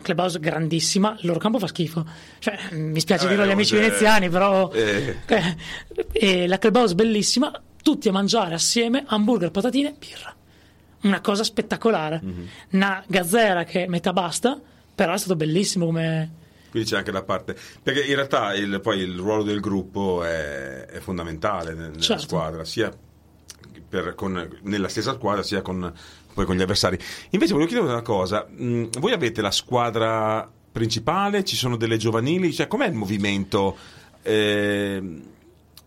Clubhouse 0.00 0.38
grandissima, 0.38 1.16
il 1.20 1.26
loro 1.26 1.38
campo 1.38 1.58
fa 1.58 1.66
schifo. 1.66 2.06
Cioè, 2.38 2.56
mi 2.72 3.00
spiace 3.00 3.26
Eh, 3.26 3.28
dirlo 3.28 3.42
agli 3.42 3.50
amici 3.50 3.76
eh, 3.76 3.80
veneziani, 3.80 4.28
però 4.28 4.70
eh. 4.72 5.16
eh, 5.26 5.56
e 6.12 6.46
la 6.46 6.58
Clubhouse 6.58 6.94
bellissima, 6.94 7.52
tutti 7.82 8.08
a 8.08 8.12
mangiare 8.12 8.54
assieme 8.54 9.04
hamburger, 9.06 9.50
patatine, 9.50 9.94
birra. 9.98 10.34
Una 11.02 11.20
cosa 11.20 11.44
spettacolare. 11.44 12.20
Mhm. 12.22 12.48
Una 12.72 13.02
gazzera 13.06 13.64
che 13.64 13.86
metà 13.88 14.12
basta, 14.12 14.58
però 14.94 15.12
è 15.12 15.18
stato 15.18 15.36
bellissimo 15.36 15.86
come 15.86 16.30
Quindi 16.70 16.88
c'è 16.88 16.96
anche 16.96 17.10
la 17.12 17.22
parte. 17.22 17.56
Perché 17.82 18.02
in 18.04 18.14
realtà 18.14 18.54
il, 18.54 18.80
poi 18.80 18.98
il 19.00 19.16
ruolo 19.16 19.42
del 19.42 19.60
gruppo 19.60 20.22
è, 20.24 20.86
è 20.86 20.98
fondamentale 21.00 21.74
nel- 21.74 21.90
nella 21.90 22.00
Certo. 22.00 22.22
squadra, 22.22 22.64
sia 22.64 22.90
per- 23.88 24.14
con- 24.14 24.58
nella 24.62 24.88
stessa 24.88 25.14
squadra 25.14 25.42
sia 25.42 25.62
con, 25.62 25.92
poi 26.34 26.44
con 26.44 26.56
gli 26.56 26.62
avversari. 26.62 26.98
Invece 27.30 27.52
volevo 27.52 27.70
chiedere 27.70 27.90
una 27.92 28.02
cosa: 28.02 28.46
mh, 28.48 28.98
voi 29.00 29.12
avete 29.12 29.40
la 29.40 29.50
squadra 29.50 30.50
principale? 30.70 31.44
Ci 31.44 31.56
sono 31.56 31.76
delle 31.76 31.96
giovanili? 31.96 32.52
Cioè, 32.52 32.66
com'è 32.66 32.86
il 32.86 32.94
movimento? 32.94 33.76
Eh, 34.22 35.02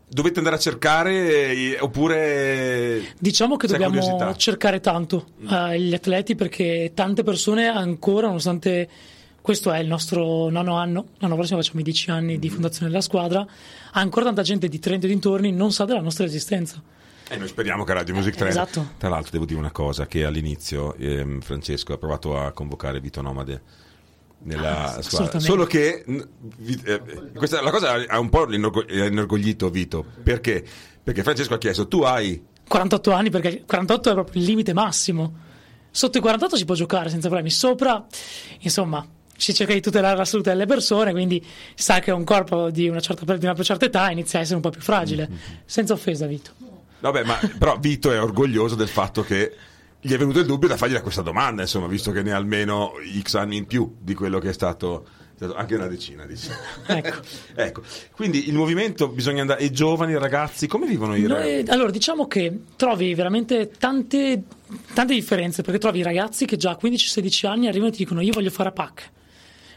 dovete 0.07 0.39
andare 0.39 0.55
a 0.55 0.59
cercare 0.59 1.51
eh, 1.51 1.77
oppure. 1.79 3.13
Diciamo 3.19 3.55
che 3.55 3.67
dobbiamo 3.67 3.99
curiosità? 3.99 4.33
cercare 4.35 4.79
tanto 4.79 5.27
eh, 5.49 5.79
gli 5.79 5.93
atleti 5.93 6.35
perché 6.35 6.91
tante 6.95 7.21
persone 7.23 7.67
ancora, 7.67 8.27
nonostante 8.27 8.89
questo 9.41 9.71
è 9.71 9.79
il 9.79 9.87
nostro 9.87 10.49
nono 10.49 10.75
anno, 10.77 11.07
l'anno 11.17 11.35
prossimo 11.35 11.59
facciamo 11.59 11.79
i 11.79 11.83
dieci 11.83 12.09
anni 12.11 12.33
Mm-hmm. 12.33 12.39
di 12.39 12.49
fondazione 12.49 12.89
della 12.89 13.01
squadra, 13.01 13.45
ancora 13.93 14.25
tanta 14.25 14.41
gente 14.43 14.67
di 14.67 14.79
Trento 14.79 15.05
e 15.05 15.09
dintorni 15.09 15.51
non 15.51 15.71
sa 15.71 15.85
della 15.85 16.01
nostra 16.01 16.25
esistenza. 16.25 16.81
E 17.27 17.37
noi 17.37 17.47
speriamo 17.47 17.83
che 17.83 17.93
Radio 17.93 18.13
Music 18.13 18.35
3. 18.35 18.49
Esatto. 18.49 18.91
Tra 18.97 19.07
l'altro, 19.09 19.31
devo 19.31 19.45
dire 19.45 19.57
una 19.57 19.71
cosa: 19.71 20.05
che 20.05 20.25
all'inizio 20.25 20.95
ehm, 20.95 21.39
Francesco 21.39 21.93
ha 21.93 21.97
provato 21.97 22.37
a 22.37 22.51
convocare 22.51 22.99
Vito 22.99 23.21
Nomade 23.21 23.61
nella 24.39 24.95
Ah, 24.95 25.01
squadra. 25.01 25.39
Solo 25.39 25.65
che 25.65 26.03
eh, 26.05 27.01
questa, 27.33 27.61
la 27.61 27.71
cosa 27.71 27.93
ha 28.05 28.19
un 28.19 28.29
po' 28.29 28.51
inorgoglito 28.51 29.69
Vito. 29.69 30.05
Perché? 30.21 30.63
Perché 31.01 31.23
Francesco 31.23 31.53
ha 31.53 31.57
chiesto: 31.57 31.87
tu 31.87 32.01
hai 32.01 32.43
48 32.67 33.11
anni 33.11 33.29
perché 33.29 33.63
48 33.65 34.09
è 34.09 34.13
proprio 34.13 34.41
il 34.41 34.47
limite 34.47 34.73
massimo. 34.73 35.33
Sotto 35.89 36.17
i 36.17 36.21
48 36.21 36.57
si 36.57 36.65
può 36.65 36.75
giocare 36.75 37.09
senza 37.09 37.27
problemi, 37.27 37.49
sopra, 37.49 38.05
insomma, 38.59 39.05
si 39.41 39.53
cerca 39.55 39.73
di 39.73 39.81
tutelare 39.81 40.15
la 40.15 40.25
salute 40.25 40.51
delle 40.51 40.67
persone, 40.67 41.11
quindi 41.11 41.43
sa 41.73 41.99
che 41.99 42.11
un 42.11 42.23
corpo 42.23 42.69
di 42.69 42.87
una 42.87 42.99
certa, 42.99 43.37
di 43.37 43.45
una 43.45 43.63
certa 43.63 43.85
età 43.85 44.11
inizia 44.11 44.37
a 44.37 44.41
essere 44.43 44.57
un 44.57 44.61
po' 44.61 44.69
più 44.69 44.81
fragile. 44.81 45.27
Mm-hmm. 45.27 45.41
Senza 45.65 45.93
offesa, 45.93 46.27
Vito. 46.27 46.51
Vabbè, 46.99 47.23
ma 47.23 47.39
però 47.57 47.77
Vito 47.79 48.11
è 48.11 48.21
orgoglioso 48.21 48.75
del 48.75 48.87
fatto 48.87 49.23
che 49.23 49.55
gli 49.99 50.13
è 50.13 50.17
venuto 50.17 50.39
il 50.39 50.45
dubbio 50.45 50.67
da 50.67 50.77
fargli 50.77 50.99
questa 50.99 51.23
domanda, 51.23 51.63
insomma, 51.63 51.87
visto 51.87 52.11
che 52.11 52.21
ne 52.21 52.31
ha 52.31 52.35
almeno 52.35 52.93
X 53.21 53.35
anni 53.35 53.57
in 53.57 53.65
più 53.65 53.95
di 53.99 54.13
quello 54.13 54.37
che 54.37 54.49
è 54.49 54.53
stato, 54.53 55.07
anche 55.55 55.75
una 55.75 55.87
decina, 55.87 56.25
dice. 56.25 56.55
Ecco. 56.85 57.19
ecco, 57.55 57.81
quindi 58.11 58.47
il 58.47 58.53
movimento 58.53 59.07
bisogna 59.07 59.41
andare, 59.41 59.63
i 59.63 59.71
giovani, 59.71 60.11
i 60.11 60.19
ragazzi, 60.19 60.67
come 60.67 60.85
vivono 60.85 61.15
i 61.15 61.25
ragazzi? 61.25 61.71
Allora, 61.71 61.89
diciamo 61.89 62.27
che 62.27 62.61
trovi 62.75 63.15
veramente 63.15 63.71
tante, 63.77 64.43
tante 64.93 65.13
differenze, 65.15 65.63
perché 65.63 65.79
trovi 65.79 66.03
ragazzi 66.03 66.45
che 66.45 66.57
già 66.57 66.71
a 66.71 66.79
15-16 66.79 67.47
anni 67.47 67.67
arrivano 67.67 67.89
e 67.89 67.93
ti 67.93 67.99
dicono 67.99 68.21
io 68.21 68.33
voglio 68.33 68.51
fare 68.51 68.69
a 68.69 68.73
pack, 68.73 69.11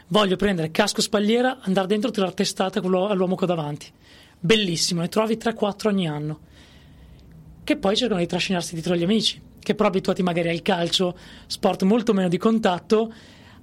voglio 0.07 0.35
prendere 0.35 0.71
casco 0.71 1.01
spalliera, 1.01 1.59
andare 1.61 1.87
dentro 1.87 2.09
e 2.09 2.13
tirare 2.13 2.33
testata 2.33 2.79
all'uomo 2.79 3.35
qua 3.35 3.47
davanti. 3.47 3.91
Bellissimo, 4.39 5.01
ne 5.01 5.07
trovi 5.07 5.37
3-4 5.37 5.87
ogni 5.87 6.07
anno. 6.07 6.39
Che 7.63 7.77
poi 7.77 7.95
cercano 7.95 8.19
di 8.19 8.27
trascinarsi 8.27 8.73
dietro 8.73 8.95
gli 8.95 9.03
amici, 9.03 9.41
che 9.59 9.73
però 9.73 9.87
abituati 9.89 10.21
magari 10.21 10.49
al 10.49 10.61
calcio, 10.61 11.17
sport 11.47 11.83
molto 11.83 12.13
meno 12.13 12.27
di 12.27 12.37
contatto, 12.37 13.11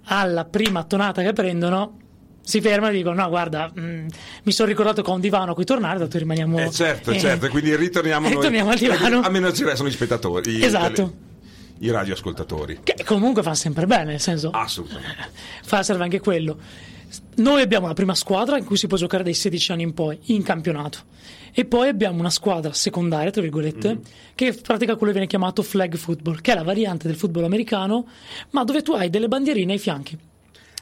alla 0.06 0.44
prima 0.44 0.82
tonata 0.82 1.22
che 1.22 1.32
prendono 1.32 1.98
si 2.44 2.60
fermano 2.60 2.92
e 2.92 2.96
dicono 2.96 3.22
no 3.22 3.28
guarda 3.28 3.70
mm, 3.78 4.06
mi 4.42 4.50
sono 4.50 4.68
ricordato 4.68 5.00
che 5.00 5.08
ho 5.08 5.14
un 5.14 5.20
divano 5.20 5.52
a 5.52 5.54
cui 5.54 5.64
tornare 5.64 6.00
dato 6.00 6.18
rimaniamo 6.18 6.58
Eh, 6.58 6.70
certo, 6.72 7.12
eh, 7.12 7.18
certo, 7.20 7.48
quindi 7.48 7.76
ritorniamo, 7.76 8.26
noi- 8.26 8.34
ritorniamo 8.34 8.70
al 8.70 8.78
divano 8.78 9.20
A 9.20 9.28
meno 9.28 9.52
ci 9.52 9.62
restano 9.62 9.88
gli 9.88 9.92
spettatori, 9.92 10.60
Esatto. 10.60 11.30
I 11.82 11.90
radioascoltatori. 11.90 12.80
che 12.82 12.96
comunque 13.04 13.42
fa 13.42 13.54
sempre 13.54 13.86
bene 13.86 14.12
nel 14.12 14.20
senso 14.20 14.50
Assolutamente. 14.50 15.30
fa 15.62 15.82
serve 15.82 16.04
anche 16.04 16.20
quello. 16.20 16.58
Noi 17.36 17.60
abbiamo 17.60 17.86
la 17.86 17.92
prima 17.92 18.14
squadra 18.14 18.56
in 18.56 18.64
cui 18.64 18.76
si 18.76 18.86
può 18.86 18.96
giocare 18.96 19.22
dai 19.22 19.34
16 19.34 19.72
anni 19.72 19.82
in 19.82 19.92
poi 19.92 20.18
in 20.26 20.42
campionato. 20.42 21.00
E 21.52 21.66
poi 21.66 21.88
abbiamo 21.88 22.20
una 22.20 22.30
squadra 22.30 22.72
secondaria 22.72 23.30
tra 23.30 23.42
virgolette 23.42 24.00
che 24.34 24.54
pratica 24.54 24.96
quello 24.96 25.12
che 25.12 25.18
viene 25.18 25.26
chiamato 25.26 25.62
flag 25.62 25.96
football 25.96 26.40
che 26.40 26.52
è 26.52 26.54
la 26.54 26.62
variante 26.62 27.06
del 27.06 27.16
football 27.16 27.44
americano 27.44 28.06
ma 28.50 28.64
dove 28.64 28.80
tu 28.80 28.92
hai 28.92 29.10
delle 29.10 29.28
bandierine 29.28 29.72
ai 29.72 29.78
fianchi. 29.78 30.16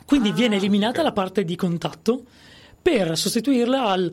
Quindi 0.04 0.32
viene 0.32 0.56
eliminata 0.56 1.02
la 1.02 1.12
parte 1.12 1.44
di 1.44 1.56
contatto 1.56 2.24
per 2.80 3.16
sostituirla 3.16 3.86
al 3.86 4.12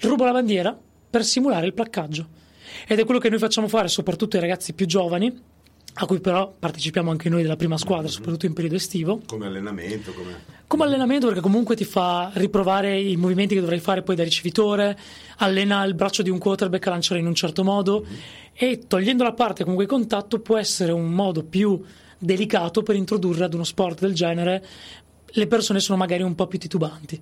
rubo 0.00 0.24
la 0.24 0.32
bandiera 0.32 0.76
per 1.10 1.24
simulare 1.24 1.66
il 1.66 1.74
placcaggio. 1.74 2.40
Ed 2.86 2.98
è 2.98 3.04
quello 3.04 3.20
che 3.20 3.28
noi 3.28 3.38
facciamo 3.38 3.68
fare 3.68 3.88
soprattutto 3.88 4.36
ai 4.36 4.42
ragazzi 4.42 4.72
più 4.72 4.86
giovani 4.86 5.50
a 5.94 6.06
cui 6.06 6.20
però 6.20 6.52
partecipiamo 6.58 7.10
anche 7.10 7.28
noi 7.28 7.42
della 7.42 7.56
prima 7.56 7.76
squadra 7.76 8.08
soprattutto 8.08 8.46
in 8.46 8.54
periodo 8.54 8.76
estivo. 8.76 9.20
Come 9.26 9.46
allenamento, 9.46 10.12
come... 10.12 10.44
come 10.66 10.84
allenamento 10.84 11.26
perché 11.26 11.40
comunque 11.40 11.76
ti 11.76 11.84
fa 11.84 12.30
riprovare 12.34 12.98
i 12.98 13.16
movimenti 13.16 13.54
che 13.54 13.60
dovrai 13.60 13.80
fare 13.80 14.02
poi 14.02 14.16
da 14.16 14.24
ricevitore, 14.24 14.98
allena 15.38 15.84
il 15.84 15.94
braccio 15.94 16.22
di 16.22 16.30
un 16.30 16.38
quarterback 16.38 16.86
a 16.86 16.90
lanciare 16.90 17.20
in 17.20 17.26
un 17.26 17.34
certo 17.34 17.62
modo. 17.62 18.04
E 18.54 18.86
togliendo 18.86 19.22
la 19.22 19.32
parte 19.32 19.62
comunque 19.62 19.86
di 19.86 19.90
contatto 19.90 20.40
può 20.40 20.56
essere 20.56 20.92
un 20.92 21.10
modo 21.10 21.42
più 21.42 21.80
delicato 22.18 22.82
per 22.82 22.94
introdurre 22.94 23.44
ad 23.44 23.54
uno 23.54 23.64
sport 23.64 24.00
del 24.00 24.14
genere 24.14 24.64
le 25.34 25.46
persone 25.46 25.80
sono 25.80 25.98
magari 25.98 26.22
un 26.22 26.34
po' 26.34 26.46
più 26.46 26.58
titubanti. 26.58 27.20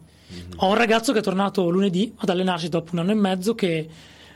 Ho 0.56 0.68
un 0.68 0.74
ragazzo 0.74 1.12
che 1.12 1.20
è 1.20 1.22
tornato 1.22 1.68
lunedì 1.68 2.12
ad 2.18 2.28
allenarsi 2.28 2.68
dopo 2.68 2.90
un 2.92 3.00
anno 3.00 3.10
e 3.10 3.14
mezzo 3.14 3.54
che 3.54 3.88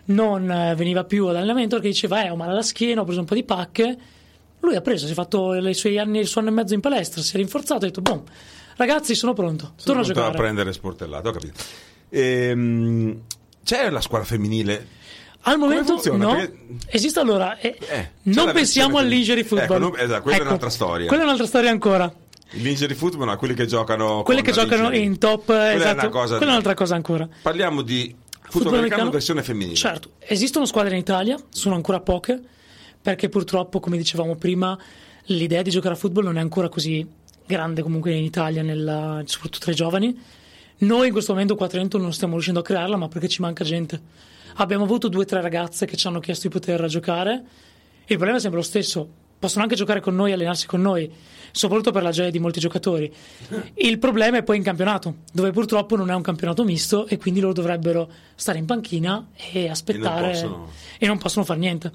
non 0.06 0.50
eh, 0.50 0.74
veniva 0.74 1.04
più 1.04 1.26
ad 1.26 1.36
allenamento 1.36 1.76
perché 1.76 1.90
diceva 1.90 2.24
eh 2.24 2.30
ho 2.30 2.36
male 2.36 2.52
alla 2.52 2.62
schiena, 2.62 3.00
ho 3.00 3.04
preso 3.04 3.20
un 3.20 3.26
po' 3.26 3.34
di 3.34 3.44
pacche. 3.44 3.98
Lui 4.64 4.76
ha 4.76 4.80
preso, 4.80 5.06
si 5.06 5.12
è 5.12 5.14
fatto 5.14 5.54
i 5.54 5.74
suoi 5.74 5.98
anni, 5.98 6.18
il 6.20 6.26
suo 6.26 6.40
anno 6.40 6.50
e 6.50 6.52
mezzo 6.52 6.74
in 6.74 6.80
palestra, 6.80 7.20
si 7.22 7.34
è 7.34 7.36
rinforzato 7.36 7.84
e 7.84 7.88
ha 7.88 7.90
detto 7.90 8.00
boom, 8.00 8.22
ragazzi 8.76 9.14
sono 9.14 9.32
pronto, 9.34 9.74
torno 9.84 10.00
a 10.00 10.04
Sono 10.04 10.14
giocare. 10.14 10.34
a 10.34 10.36
prendere 10.40 10.72
sportellato, 10.72 11.28
ho 11.28 11.32
capito. 11.32 11.62
Ehm, 12.10 13.20
c'è 13.64 13.90
la 13.90 14.00
squadra 14.00 14.26
femminile? 14.26 15.02
Al 15.46 15.58
momento 15.58 16.00
no, 16.16 16.34
Perché- 16.36 16.58
esiste 16.86 17.20
allora, 17.20 17.58
eh, 17.58 17.76
Eh, 17.86 18.10
non 18.24 18.50
pensiamo 18.52 18.96
al 18.98 19.06
versione 19.06 19.08
lingerie 19.08 19.44
femminile. 19.44 19.66
football. 19.66 19.76
Ecco, 19.76 19.96
non- 19.96 20.04
esatto, 20.04 20.22
quella 20.22 20.38
è 20.38 20.40
un'altra 20.40 20.70
storia. 20.70 21.06
Quella 21.06 21.22
è 21.22 21.26
un'altra 21.26 21.46
storia 21.46 21.70
ancora. 21.70 22.14
Lingerie 22.52 22.94
football, 22.96 23.26
no, 23.26 23.36
quelli 23.36 23.54
che 23.54 23.66
giocano 23.66 24.22
Quelle 24.22 24.42
con 24.42 24.52
che 24.52 24.58
giocano 24.58 24.82
lingerie. 24.88 25.06
in 25.06 25.18
top, 25.18 25.44
Quella 25.44 25.70
è 25.70 25.74
esatto, 25.74 26.08
cosa 26.08 26.36
quella 26.36 26.46
è 26.46 26.54
un'altra 26.54 26.74
cosa 26.74 26.94
ancora. 26.94 27.28
Parliamo 27.42 27.82
di 27.82 28.14
football, 28.48 28.74
americano, 28.76 29.10
versione 29.10 29.42
femminile. 29.42 29.74
Certo, 29.76 30.12
esistono 30.20 30.64
squadre 30.64 30.92
in 30.94 31.00
Italia, 31.00 31.36
sono 31.50 31.74
ancora 31.74 32.00
poche, 32.00 32.40
perché 33.04 33.28
purtroppo, 33.28 33.80
come 33.80 33.98
dicevamo 33.98 34.34
prima, 34.36 34.78
l'idea 35.24 35.60
di 35.60 35.68
giocare 35.68 35.92
a 35.92 35.96
football 35.98 36.24
non 36.24 36.38
è 36.38 36.40
ancora 36.40 36.70
così 36.70 37.06
grande 37.44 37.82
comunque 37.82 38.14
in 38.14 38.24
Italia, 38.24 38.62
nella- 38.62 39.20
soprattutto 39.26 39.58
tra 39.62 39.72
i 39.72 39.74
giovani. 39.74 40.18
Noi 40.78 41.08
in 41.08 41.12
questo 41.12 41.32
momento 41.32 41.54
qua 41.54 41.66
a 41.66 41.68
Trento 41.68 41.98
non 41.98 42.14
stiamo 42.14 42.32
riuscendo 42.32 42.60
a 42.60 42.62
crearla, 42.62 42.96
ma 42.96 43.08
perché 43.08 43.28
ci 43.28 43.42
manca 43.42 43.62
gente. 43.62 44.00
Abbiamo 44.54 44.84
avuto 44.84 45.08
due 45.08 45.24
o 45.24 45.26
tre 45.26 45.42
ragazze 45.42 45.84
che 45.84 45.98
ci 45.98 46.06
hanno 46.06 46.18
chiesto 46.18 46.48
di 46.48 46.54
poter 46.54 46.82
giocare. 46.86 47.32
Il 48.06 48.16
problema 48.16 48.36
è 48.38 48.40
sempre 48.40 48.58
lo 48.60 48.64
stesso. 48.64 49.06
Possono 49.38 49.64
anche 49.64 49.76
giocare 49.76 50.00
con 50.00 50.14
noi, 50.14 50.32
allenarsi 50.32 50.66
con 50.66 50.80
noi, 50.80 51.10
soprattutto 51.52 51.90
per 51.90 52.02
la 52.02 52.10
gioia 52.10 52.30
di 52.30 52.38
molti 52.38 52.58
giocatori. 52.60 53.12
Il 53.74 53.98
problema 53.98 54.38
è 54.38 54.42
poi 54.42 54.56
in 54.56 54.62
campionato, 54.62 55.16
dove 55.30 55.50
purtroppo 55.50 55.94
non 55.96 56.08
è 56.10 56.14
un 56.14 56.22
campionato 56.22 56.64
misto 56.64 57.06
e 57.06 57.18
quindi 57.18 57.40
loro 57.40 57.52
dovrebbero 57.52 58.08
stare 58.34 58.56
in 58.56 58.64
panchina 58.64 59.28
e 59.52 59.68
aspettare 59.68 60.30
possono- 60.30 60.70
e 60.98 61.06
non 61.06 61.18
possono 61.18 61.44
fare 61.44 61.58
niente. 61.60 61.92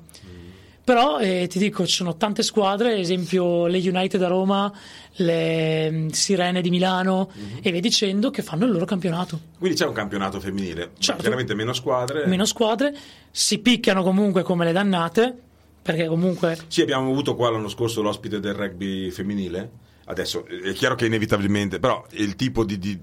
Però 0.83 1.19
eh, 1.19 1.45
ti 1.47 1.59
dico, 1.59 1.85
ci 1.85 1.95
sono 1.97 2.17
tante 2.17 2.41
squadre, 2.41 2.93
ad 2.93 2.99
esempio 2.99 3.67
le 3.67 3.77
United 3.77 4.21
a 4.23 4.27
Roma, 4.27 4.73
le 5.17 5.91
mm, 5.91 6.07
Sirene 6.09 6.61
di 6.61 6.69
Milano 6.71 7.29
e 7.61 7.71
via 7.71 7.79
dicendo, 7.79 8.31
che 8.31 8.41
fanno 8.41 8.65
il 8.65 8.71
loro 8.71 8.85
campionato. 8.85 9.39
Quindi 9.59 9.77
c'è 9.77 9.85
un 9.85 9.93
campionato 9.93 10.39
femminile. 10.39 10.91
Certo. 10.97 11.21
Chiaramente 11.21 11.53
meno 11.53 11.73
squadre. 11.73 12.25
Meno 12.25 12.45
squadre, 12.45 12.95
si 13.29 13.59
picchiano 13.59 14.01
comunque 14.01 14.41
come 14.41 14.65
le 14.65 14.71
dannate, 14.71 15.35
perché 15.81 16.07
comunque 16.07 16.57
Sì, 16.67 16.81
abbiamo 16.81 17.11
avuto 17.11 17.35
qua 17.35 17.51
l'anno 17.51 17.69
scorso 17.69 18.01
l'ospite 18.01 18.39
del 18.39 18.53
rugby 18.55 19.11
femminile. 19.11 19.69
Adesso 20.05 20.45
è 20.47 20.73
chiaro 20.73 20.95
che 20.95 21.05
inevitabilmente, 21.05 21.79
però 21.79 22.03
il 22.11 22.35
tipo 22.35 22.63
di, 22.63 22.79
di- 22.79 22.99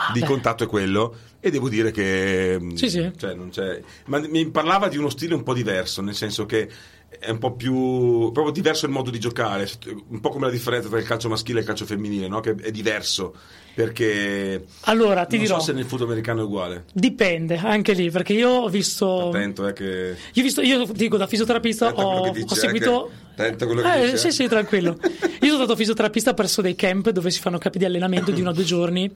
Ah, 0.00 0.12
di 0.12 0.20
beh. 0.20 0.26
contatto 0.26 0.62
è 0.62 0.66
quello 0.68 1.16
e 1.40 1.50
devo 1.50 1.68
dire 1.68 1.90
che 1.90 2.56
mh, 2.60 2.74
Sì, 2.74 2.88
sì. 2.88 3.10
cioè, 3.16 3.34
non 3.34 3.48
c'è- 3.50 3.80
ma 4.06 4.20
mi 4.28 4.48
parlava 4.48 4.86
di 4.86 4.96
uno 4.96 5.08
stile 5.08 5.34
un 5.34 5.42
po' 5.42 5.54
diverso, 5.54 6.02
nel 6.02 6.14
senso 6.14 6.46
che 6.46 6.68
è 7.08 7.30
un 7.30 7.38
po' 7.38 7.52
più 7.54 8.30
proprio 8.32 8.50
diverso 8.50 8.84
il 8.86 8.92
modo 8.92 9.10
di 9.10 9.18
giocare, 9.18 9.68
un 10.08 10.20
po' 10.20 10.28
come 10.28 10.46
la 10.46 10.52
differenza 10.52 10.88
tra 10.88 10.98
il 10.98 11.04
calcio 11.06 11.28
maschile 11.28 11.58
e 11.58 11.60
il 11.62 11.66
calcio 11.66 11.84
femminile, 11.86 12.28
no? 12.28 12.40
che 12.40 12.54
è 12.54 12.70
diverso 12.70 13.34
perché 13.74 14.64
Allora, 14.82 15.24
ti 15.24 15.36
non 15.36 15.44
dirò, 15.44 15.58
so 15.58 15.66
se 15.66 15.72
nel 15.72 15.84
football 15.84 16.08
americano 16.08 16.40
è 16.40 16.44
uguale. 16.44 16.84
dipende 16.92 17.56
anche 17.56 17.92
lì, 17.92 18.10
perché 18.10 18.32
io 18.32 18.48
ho 18.50 18.68
visto... 18.68 19.28
Attento, 19.28 19.66
eh, 19.68 19.72
che 19.72 20.16
Io, 20.34 20.42
visto, 20.42 20.60
io 20.62 20.84
dico 20.92 21.16
da 21.16 21.26
fisioterapista 21.28 21.92
ho, 21.94 22.30
dici, 22.30 22.44
ho 22.48 22.54
seguito. 22.54 23.06
eh, 23.06 23.10
che- 23.36 23.42
attento 23.42 23.66
quello 23.66 23.82
che 23.82 23.94
Eh, 23.94 24.04
dici, 24.06 24.16
sì, 24.18 24.26
eh. 24.26 24.30
sì, 24.32 24.48
tranquillo. 24.48 24.98
Io 25.40 25.46
sono 25.46 25.58
stato 25.62 25.76
fisioterapista 25.76 26.34
presso 26.34 26.60
dei 26.60 26.74
camp 26.74 27.10
dove 27.10 27.30
si 27.30 27.38
fanno 27.40 27.58
capi 27.58 27.78
di 27.78 27.84
allenamento 27.84 28.32
di 28.32 28.40
uno 28.40 28.50
o 28.50 28.52
due 28.52 28.64
giorni 28.64 29.08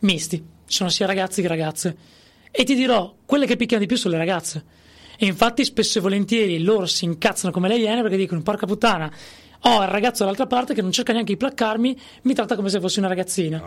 misti. 0.00 0.36
Ci 0.36 0.76
sono 0.76 0.90
sia 0.90 1.06
ragazzi 1.06 1.40
che 1.40 1.48
ragazze. 1.48 1.96
E 2.50 2.64
ti 2.64 2.74
dirò, 2.74 3.14
quelle 3.24 3.46
che 3.46 3.56
picchiano 3.56 3.80
di 3.82 3.88
più 3.88 3.96
sono 3.96 4.12
le 4.14 4.20
ragazze. 4.20 4.64
E 5.22 5.26
infatti, 5.26 5.66
spesso 5.66 5.98
e 5.98 6.00
volentieri 6.00 6.62
loro 6.62 6.86
si 6.86 7.04
incazzano 7.04 7.52
come 7.52 7.68
le 7.68 7.76
iene 7.76 8.00
perché 8.00 8.16
dicono: 8.16 8.40
Porca 8.40 8.64
puttana, 8.64 9.12
ho 9.64 9.82
il 9.82 9.88
ragazzo 9.88 10.20
dall'altra 10.20 10.46
parte 10.46 10.72
che 10.72 10.80
non 10.80 10.92
cerca 10.92 11.12
neanche 11.12 11.32
di 11.32 11.36
placcarmi, 11.36 12.00
mi 12.22 12.32
tratta 12.32 12.56
come 12.56 12.70
se 12.70 12.80
fossi 12.80 13.00
una 13.00 13.08
ragazzina. 13.08 13.62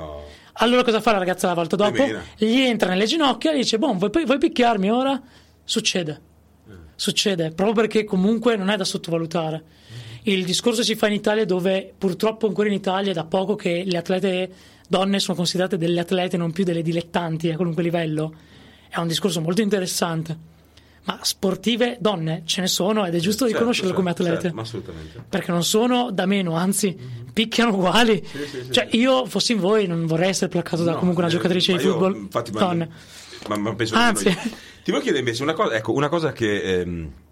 Allora, 0.54 0.84
cosa 0.84 1.00
fa 1.00 1.12
la 1.12 1.20
ragazza 1.20 1.46
la 1.46 1.54
volta 1.54 1.76
dopo? 1.76 2.04
Gli 2.38 2.58
entra 2.58 2.90
nelle 2.90 3.06
ginocchia 3.06 3.52
e 3.52 3.58
dice: 3.58 3.78
Boh, 3.78 3.94
vuoi, 3.94 4.26
vuoi 4.26 4.40
picchiarmi 4.40 4.90
ora? 4.90 5.22
Succede. 5.64 6.22
Succede, 6.96 7.52
proprio 7.52 7.76
perché 7.76 8.04
comunque 8.04 8.56
non 8.56 8.72
è 8.72 8.76
da 8.76 8.84
sottovalutare. 8.84 9.64
Il 10.24 10.46
discorso 10.46 10.82
si 10.82 10.96
fa 10.96 11.06
in 11.06 11.14
Italia 11.14 11.46
dove 11.46 11.94
purtroppo 11.96 12.48
ancora 12.48 12.68
in 12.68 12.74
Italia 12.74 13.12
è 13.12 13.14
da 13.14 13.26
poco 13.26 13.54
che 13.54 13.84
le 13.86 13.98
atlete 13.98 14.52
donne 14.88 15.20
sono 15.20 15.38
considerate 15.38 15.78
delle 15.78 16.00
atlete, 16.00 16.36
non 16.36 16.52
più 16.52 16.64
delle 16.64 16.82
dilettanti 16.82 17.52
a 17.52 17.56
qualunque 17.56 17.84
livello. 17.84 18.34
È 18.90 18.98
un 18.98 19.08
discorso 19.08 19.40
molto 19.40 19.62
interessante. 19.62 20.52
Ma 21.06 21.20
sportive 21.22 21.98
donne 22.00 22.44
ce 22.46 22.62
ne 22.62 22.68
sono 22.68 23.06
ed 23.06 23.14
è 23.14 23.20
giusto 23.20 23.40
Certo, 23.44 23.54
riconoscerle 23.58 23.90
certo, 23.94 23.96
come 23.98 24.10
atlete. 24.12 24.42
certo, 24.48 24.60
assolutamente. 24.62 25.24
Perché 25.28 25.52
non 25.52 25.64
sono 25.64 26.12
da 26.12 26.26
meno, 26.26 26.56
anzi, 26.56 26.98
picchiano 27.34 27.74
uguali. 27.74 28.26
Cioè, 28.70 28.88
io 28.92 29.26
fossi 29.26 29.52
in 29.52 29.60
voi, 29.60 29.86
non 29.86 30.06
vorrei 30.06 30.30
essere 30.30 30.50
placcato 30.50 30.84
da 30.84 30.92
No, 30.94 30.98
comunque 31.00 31.24
una 31.24 31.32
eh, 31.32 31.36
giocatrice 31.36 31.76
di 31.76 31.84
io, 31.84 31.92
football. 31.92 32.16
infatti, 32.16 32.52
donne. 32.52 32.90
Ma, 33.50 33.58
ma 33.58 33.76
penso 33.76 33.96
Anzi. 33.96 34.26
Ti 34.84 34.92
voglio 34.92 35.04
chiedere 35.04 35.20
invece 35.20 35.44
una 35.44 35.54
cosa, 35.54 35.76
ecco, 35.76 35.92
una 35.94 36.08
cosa 36.10 36.32
che 36.32 36.62
è 36.62 36.86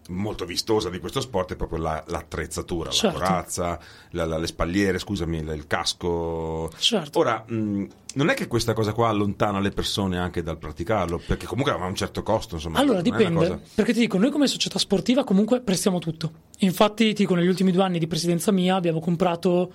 molto 0.10 0.46
vistosa 0.46 0.90
di 0.90 1.00
questo 1.00 1.22
sport 1.22 1.54
è 1.54 1.56
proprio 1.56 1.80
la- 1.80 2.04
l'attrezzatura, 2.08 2.90
Certo. 2.90 3.18
la 3.18 3.24
corazza, 3.26 3.80
la- 4.12 4.26
la- 4.26 4.38
le 4.38 4.48
spalliere, 4.48 5.00
scusami, 5.00 5.38
il 5.38 5.50
il 5.50 5.68
casco. 5.68 6.72
Certo. 6.78 7.20
Ora, 7.20 7.44
mh, 7.48 7.86
non 8.16 8.30
è 8.30 8.34
che 8.34 8.48
questa 8.48 8.74
cosa 8.74 8.94
qua 8.94 9.10
allontana 9.10 9.60
le 9.60 9.70
persone 9.72 10.18
anche 10.18 10.42
dal 10.44 10.58
praticarlo, 10.58 11.22
perché 11.26 11.46
comunque 11.46 11.72
ha 11.72 11.86
un 11.86 11.96
certo 11.96 12.24
costo, 12.24 12.56
insomma. 12.56 12.80
Allora 12.80 13.02
dipende, 13.02 13.34
cosa- 13.48 13.60
perché 13.76 13.94
ti 13.94 14.00
dico, 14.00 14.18
noi 14.18 14.32
come 14.32 14.48
società 14.48 14.80
sportiva 14.80 15.24
comunque 15.24 15.62
prestiamo 15.62 16.00
tutto. 16.00 16.32
Infatti, 16.60 17.06
ti 17.14 17.22
dico, 17.24 17.36
negli 17.36 17.48
ultimi 17.48 17.72
due 17.72 17.84
anni 17.84 18.00
di 18.00 18.08
presidenza 18.08 18.52
mia 18.52 18.76
abbiamo 18.76 19.00
comprato 19.00 19.72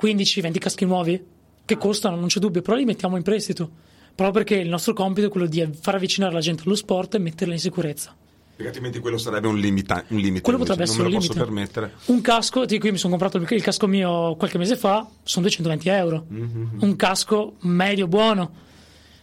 15-20 0.00 0.58
caschi 0.58 0.84
nuovi 0.84 1.22
che 1.64 1.76
costano, 1.78 2.16
non 2.16 2.26
c'è 2.26 2.40
dubbio, 2.40 2.62
però 2.62 2.76
li 2.76 2.84
mettiamo 2.84 3.16
in 3.16 3.22
prestito. 3.22 3.70
Proprio 4.14 4.44
perché 4.44 4.60
il 4.60 4.68
nostro 4.68 4.92
compito 4.92 5.28
è 5.28 5.30
quello 5.30 5.46
di 5.46 5.66
far 5.80 5.94
avvicinare 5.94 6.32
la 6.34 6.40
gente 6.40 6.64
allo 6.66 6.74
sport 6.74 7.14
e 7.14 7.18
metterla 7.18 7.54
in 7.54 7.60
sicurezza. 7.60 8.14
Perché 8.54 8.66
altrimenti 8.66 8.98
quello 8.98 9.16
sarebbe 9.18 9.48
un, 9.48 9.58
limita- 9.58 10.04
un 10.08 10.18
limite. 10.18 10.42
Quello 10.42 10.58
potrebbe 10.58 10.82
essere 10.82 11.04
non 11.04 11.12
un 11.14 11.18
limite. 11.20 11.38
permettere. 11.38 11.92
Un 12.06 12.20
casco, 12.20 12.60
ti 12.66 12.74
dico, 12.74 12.86
io 12.86 12.92
mi 12.92 12.98
sono 12.98 13.16
comprato 13.16 13.38
il, 13.38 13.46
il 13.50 13.62
casco 13.62 13.86
mio 13.86 14.36
qualche 14.36 14.58
mese 14.58 14.76
fa, 14.76 15.08
sono 15.22 15.44
220 15.46 15.88
euro. 15.88 16.26
Un 16.28 16.94
casco 16.96 17.54
medio 17.60 18.06
buono, 18.08 18.52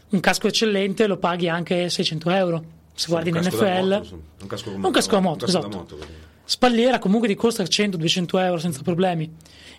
un 0.10 0.20
casco 0.20 0.48
eccellente 0.48 1.06
lo 1.08 1.18
paghi 1.18 1.48
anche 1.48 1.90
600 1.90 2.30
euro. 2.32 2.64
Se 2.94 3.08
guardi 3.08 3.30
in 3.30 3.36
NFL, 3.38 3.88
moto, 3.90 4.22
un 4.42 4.48
casco, 4.48 4.70
Un 4.72 4.92
casco 4.92 5.12
da 5.12 5.20
moto, 5.20 5.46
un 5.46 5.52
casco 5.52 5.58
esatto. 5.60 5.78
moto. 5.78 5.98
Spalliera 6.44 6.98
comunque 6.98 7.28
ti 7.28 7.36
costa 7.36 7.64
100-200 7.64 8.40
euro 8.40 8.58
senza 8.58 8.82
problemi. 8.82 9.32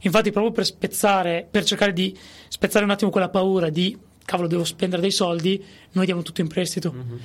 Infatti, 0.02 0.30
proprio 0.30 0.52
per 0.52 0.64
spezzare, 0.64 1.46
per 1.50 1.64
cercare 1.64 1.92
di 1.92 2.16
spezzare 2.48 2.84
un 2.84 2.92
attimo 2.92 3.10
quella 3.10 3.28
paura 3.28 3.68
di 3.68 3.98
cavolo, 4.24 4.46
devo 4.48 4.64
spendere 4.64 5.02
dei 5.02 5.10
soldi, 5.10 5.62
noi 5.92 6.06
diamo 6.06 6.22
tutto 6.22 6.40
in 6.40 6.46
prestito. 6.46 6.92
Mhm. 6.92 7.20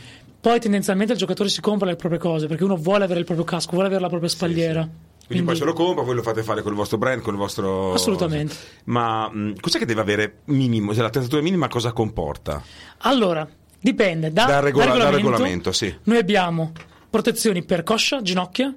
Poi 0.45 0.59
tendenzialmente 0.59 1.13
il 1.13 1.17
giocatore 1.17 1.49
si 1.49 1.59
compra 1.59 1.87
le 1.87 1.95
proprie 1.95 2.19
cose 2.19 2.45
perché 2.45 2.63
uno 2.63 2.75
vuole 2.75 3.03
avere 3.03 3.19
il 3.19 3.25
proprio 3.25 3.45
casco, 3.47 3.71
vuole 3.71 3.87
avere 3.87 4.01
la 4.01 4.09
propria 4.09 4.29
spalliera. 4.29 4.87
Quindi, 5.25 5.43
poi 5.43 5.55
se 5.55 5.63
lo 5.65 5.73
compra, 5.73 6.03
voi 6.03 6.13
lo 6.13 6.21
fate 6.21 6.43
fare 6.43 6.61
con 6.61 6.71
il 6.71 6.77
vostro 6.77 6.99
brand, 6.99 7.23
con 7.23 7.33
il 7.33 7.39
vostro. 7.39 7.93
Assolutamente. 7.93 8.53
Ma 8.83 9.27
mh, 9.27 9.55
cos'è 9.59 9.79
che 9.79 9.85
deve 9.87 10.01
avere 10.01 10.41
minimo? 10.45 10.93
Cioè, 10.93 11.01
l'attrezzatura 11.01 11.41
minima 11.41 11.67
cosa 11.67 11.93
comporta? 11.93 12.61
Allora, 12.99 13.47
dipende 13.79 14.31
da, 14.31 14.45
Dal 14.45 14.61
regola- 14.61 14.85
dal 14.85 14.97
dal 14.97 15.01
regolamento. 15.13 15.29
regolamento, 15.31 15.71
sì. 15.71 15.95
Noi 16.03 16.17
abbiamo 16.19 16.73
protezioni 17.09 17.63
per 17.63 17.81
coscia, 17.81 18.21
ginocchia, 18.21 18.71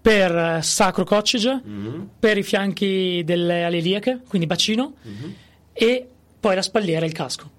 per 0.00 0.36
eh, 0.36 0.62
sacro 0.62 1.02
coccige, 1.02 1.62
Mm-hmm. 1.66 2.00
per 2.20 2.38
i 2.38 2.44
fianchi 2.44 3.22
delle 3.24 3.64
ali 3.64 3.78
iliache, 3.78 4.20
quindi 4.28 4.46
bacino, 4.46 4.94
Mm-hmm. 5.04 5.30
e 5.72 6.08
poi 6.38 6.54
la 6.54 6.62
spalliera 6.62 7.04
e 7.04 7.08
il 7.08 7.14
casco. 7.14 7.50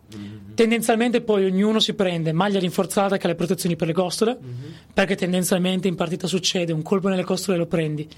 Tendenzialmente 0.57 1.21
poi 1.21 1.45
ognuno 1.45 1.79
si 1.79 1.93
prende 1.93 2.31
maglia 2.31 2.57
rinforzata 2.57 3.17
che 3.17 3.27
ha 3.27 3.29
le 3.29 3.35
protezioni 3.35 3.75
per 3.75 3.85
le 3.85 3.93
costole, 3.93 4.39
Mm-hmm. 4.41 4.71
perché 4.91 5.15
tendenzialmente 5.15 5.87
in 5.87 5.93
partita 5.93 6.25
succede 6.25 6.73
un 6.73 6.81
colpo 6.81 7.09
nelle 7.09 7.23
costole 7.23 7.57
e 7.57 7.59
lo 7.59 7.67
prendi. 7.67 8.09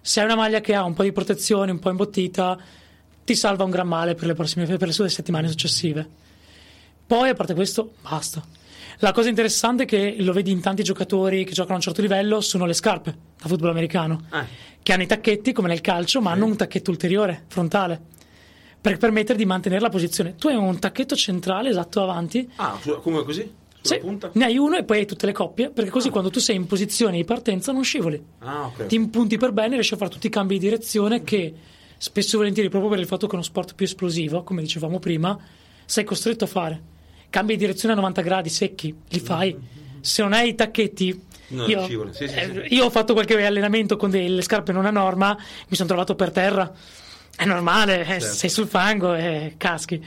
Se 0.00 0.20
hai 0.20 0.24
una 0.24 0.34
maglia 0.34 0.62
che 0.62 0.74
ha 0.74 0.82
un 0.82 0.94
po' 0.94 1.02
di 1.02 1.12
protezione, 1.12 1.72
un 1.72 1.78
po' 1.78 1.90
imbottita, 1.90 2.58
ti 3.22 3.34
salva 3.34 3.64
un 3.64 3.70
gran 3.70 3.86
male 3.86 4.14
per 4.14 4.28
le 4.28 4.32
prossime 4.32 4.64
per 4.64 4.86
le 4.86 4.94
sue 4.94 5.10
settimane 5.10 5.46
successive. 5.46 6.08
Poi, 7.06 7.28
a 7.28 7.34
parte 7.34 7.52
questo, 7.52 7.92
basta. 8.00 8.42
La 9.00 9.12
cosa 9.12 9.28
interessante 9.28 9.82
è 9.82 9.86
che 9.86 10.16
lo 10.20 10.32
vedi 10.32 10.52
in 10.52 10.62
tanti 10.62 10.82
giocatori 10.82 11.44
che 11.44 11.52
giocano 11.52 11.74
a 11.74 11.76
un 11.76 11.82
certo 11.82 12.00
livello 12.00 12.40
sono 12.40 12.64
le 12.64 12.72
scarpe 12.72 13.14
da 13.38 13.46
football 13.46 13.68
americano, 13.68 14.22
che 14.82 14.92
hanno 14.94 15.02
i 15.02 15.06
tacchetti 15.06 15.52
come 15.52 15.68
nel 15.68 15.82
calcio, 15.82 16.22
ma 16.22 16.30
hanno 16.30 16.46
un 16.46 16.56
tacchetto 16.56 16.90
ulteriore, 16.90 17.44
frontale, 17.48 18.00
per 18.84 18.98
permettere 18.98 19.38
di 19.38 19.46
mantenere 19.46 19.80
la 19.80 19.88
posizione. 19.88 20.34
Tu 20.36 20.48
hai 20.48 20.56
un 20.56 20.78
tacchetto 20.78 21.16
centrale 21.16 21.70
esatto 21.70 22.02
avanti, 22.02 22.46
Ah, 22.56 22.78
come 23.00 23.22
così? 23.22 23.50
Sì, 23.80 23.96
punta? 23.96 24.28
ne 24.34 24.44
hai 24.44 24.58
uno 24.58 24.76
e 24.76 24.84
poi 24.84 24.98
hai 24.98 25.06
tutte 25.06 25.24
le 25.24 25.32
coppie, 25.32 25.70
perché 25.70 25.88
così 25.88 26.10
quando 26.10 26.28
tu 26.28 26.38
sei 26.38 26.56
in 26.56 26.66
posizione 26.66 27.16
di 27.16 27.24
partenza 27.24 27.72
non 27.72 27.82
scivoli. 27.82 28.22
Ah, 28.40 28.66
ok. 28.66 28.84
Ti 28.84 28.94
impunti 28.94 29.38
per 29.38 29.52
bene 29.52 29.68
e 29.68 29.74
riesci 29.76 29.94
a 29.94 29.96
fare 29.96 30.10
tutti 30.10 30.26
i 30.26 30.30
cambi 30.30 30.58
di 30.58 30.66
direzione 30.66 31.22
che 31.22 31.54
spesso 31.96 32.34
e 32.34 32.38
volentieri, 32.40 32.68
proprio 32.68 32.90
per 32.90 32.98
il 33.00 33.06
fatto 33.06 33.24
che 33.24 33.32
è 33.32 33.36
uno 33.36 33.44
sport 33.44 33.74
più 33.74 33.86
esplosivo, 33.86 34.42
come 34.42 34.60
dicevamo 34.60 34.98
prima, 34.98 35.34
sei 35.86 36.04
costretto 36.04 36.44
a 36.44 36.46
fare. 36.46 36.82
Cambi 37.30 37.54
di 37.54 37.60
direzione 37.60 37.94
a 37.94 37.96
90 37.96 38.20
gradi 38.20 38.50
secchi, 38.50 38.94
li 39.08 39.18
fai. 39.18 39.56
Se 40.02 40.20
non 40.20 40.34
hai 40.34 40.50
i 40.50 40.54
tacchetti. 40.54 41.22
No, 41.46 41.66
io, 41.66 41.84
scivoli. 41.84 42.12
Sì, 42.12 42.28
sì, 42.28 42.34
eh, 42.34 42.66
sì. 42.68 42.74
io 42.74 42.84
ho 42.84 42.90
fatto 42.90 43.14
qualche 43.14 43.42
allenamento 43.46 43.96
con 43.96 44.10
delle 44.10 44.42
scarpe 44.42 44.72
non 44.72 44.84
a 44.84 44.90
norma, 44.90 45.34
mi 45.68 45.74
sono 45.74 45.88
trovato 45.88 46.14
per 46.14 46.30
terra. 46.32 46.70
È 47.36 47.44
normale, 47.44 48.00
eh, 48.02 48.20
Certo. 48.20 48.34
sei 48.36 48.48
sul 48.50 48.66
fango 48.68 49.14
e 49.14 49.54
caschi. 49.56 50.04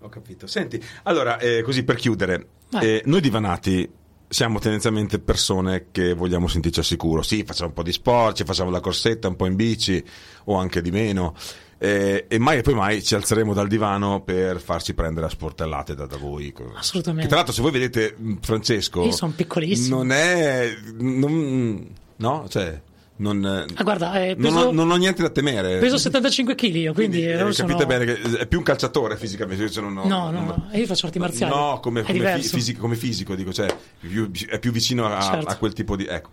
Ho 0.00 0.08
capito. 0.08 0.46
Senti, 0.46 0.82
allora, 1.04 1.38
eh, 1.38 1.62
così 1.62 1.82
per 1.84 1.96
chiudere, 1.96 2.46
eh, 2.80 3.02
noi 3.06 3.20
divanati 3.20 3.88
siamo 4.28 4.58
tendenzialmente 4.60 5.18
persone 5.18 5.86
che 5.90 6.14
vogliamo 6.14 6.46
sentirci 6.48 6.78
al 6.78 6.84
sicuro. 6.84 7.20
Sì, 7.22 7.42
facciamo 7.44 7.68
un 7.68 7.74
po' 7.74 7.82
di 7.82 7.92
sport, 7.92 8.36
ci 8.36 8.44
facciamo 8.44 8.70
la 8.70 8.80
corsetta, 8.80 9.28
un 9.28 9.36
po' 9.36 9.46
in 9.46 9.56
bici 9.56 10.02
o 10.44 10.56
anche 10.56 10.80
di 10.80 10.90
meno. 10.90 11.34
eh, 11.82 12.26
e 12.28 12.38
mai 12.38 12.58
e 12.58 12.60
poi 12.60 12.74
mai 12.74 13.02
ci 13.02 13.14
alzeremo 13.14 13.54
dal 13.54 13.66
divano 13.66 14.20
per 14.20 14.60
farci 14.60 14.92
prendere 14.92 15.24
a 15.24 15.28
sportellate 15.30 15.94
da, 15.94 16.04
da 16.04 16.18
voi. 16.18 16.52
Assolutamente. 16.76 17.22
Che 17.22 17.26
tra 17.28 17.36
l'altro, 17.36 17.54
se 17.54 17.62
voi 17.62 17.70
vedete 17.70 18.14
mh, 18.16 18.34
Francesco, 18.42 19.02
Io 19.02 19.12
son 19.12 19.34
piccolissimo. 19.34 19.96
Non 19.96 20.12
è. 20.12 20.76
non- 20.98 21.88
no, 22.16 22.46
cioè. 22.50 22.80
Non, 23.20 23.44
Ah, 23.74 23.82
guarda, 23.82 24.18
eh, 24.18 24.34
non 24.38 24.52
peso- 24.54 24.66
ho, 24.68 24.72
non 24.72 24.90
ho 24.90 24.96
niente 24.96 25.20
da 25.20 25.28
temere. 25.28 25.78
Peso 25.78 25.98
75 25.98 26.54
kg 26.54 26.74
io, 26.74 26.92
quindi, 26.94 27.22
eh, 27.22 27.34
non 27.36 27.52
capite 27.52 27.72
sono- 27.72 27.86
bene 27.86 28.04
che 28.06 28.20
è 28.38 28.46
più 28.46 28.56
un 28.58 28.64
calciatore 28.64 29.16
fisicamente. 29.18 29.62
io 29.64 29.80
non 29.82 29.98
ho- 29.98 30.06
No, 30.08 30.30
no, 30.30 30.30
non- 30.30 30.46
no, 30.46 30.68
io 30.72 30.86
faccio 30.86 31.04
arti 31.06 31.18
marziali. 31.18 31.52
No, 31.54 31.80
come, 31.80 32.02
come 32.02 32.38
fi- 32.40 32.48
fisico, 32.48 32.80
come 32.80 32.96
fisico, 32.96 33.34
dico, 33.34 33.52
cioè, 33.52 33.74
più- 34.00 34.30
è 34.48 34.58
più 34.58 34.72
vicino 34.72 35.04
a, 35.06 35.20
Certo. 35.20 35.48
a 35.48 35.54
quel 35.56 35.74
tipo 35.74 35.96
di. 35.96 36.06
Ecco. 36.06 36.30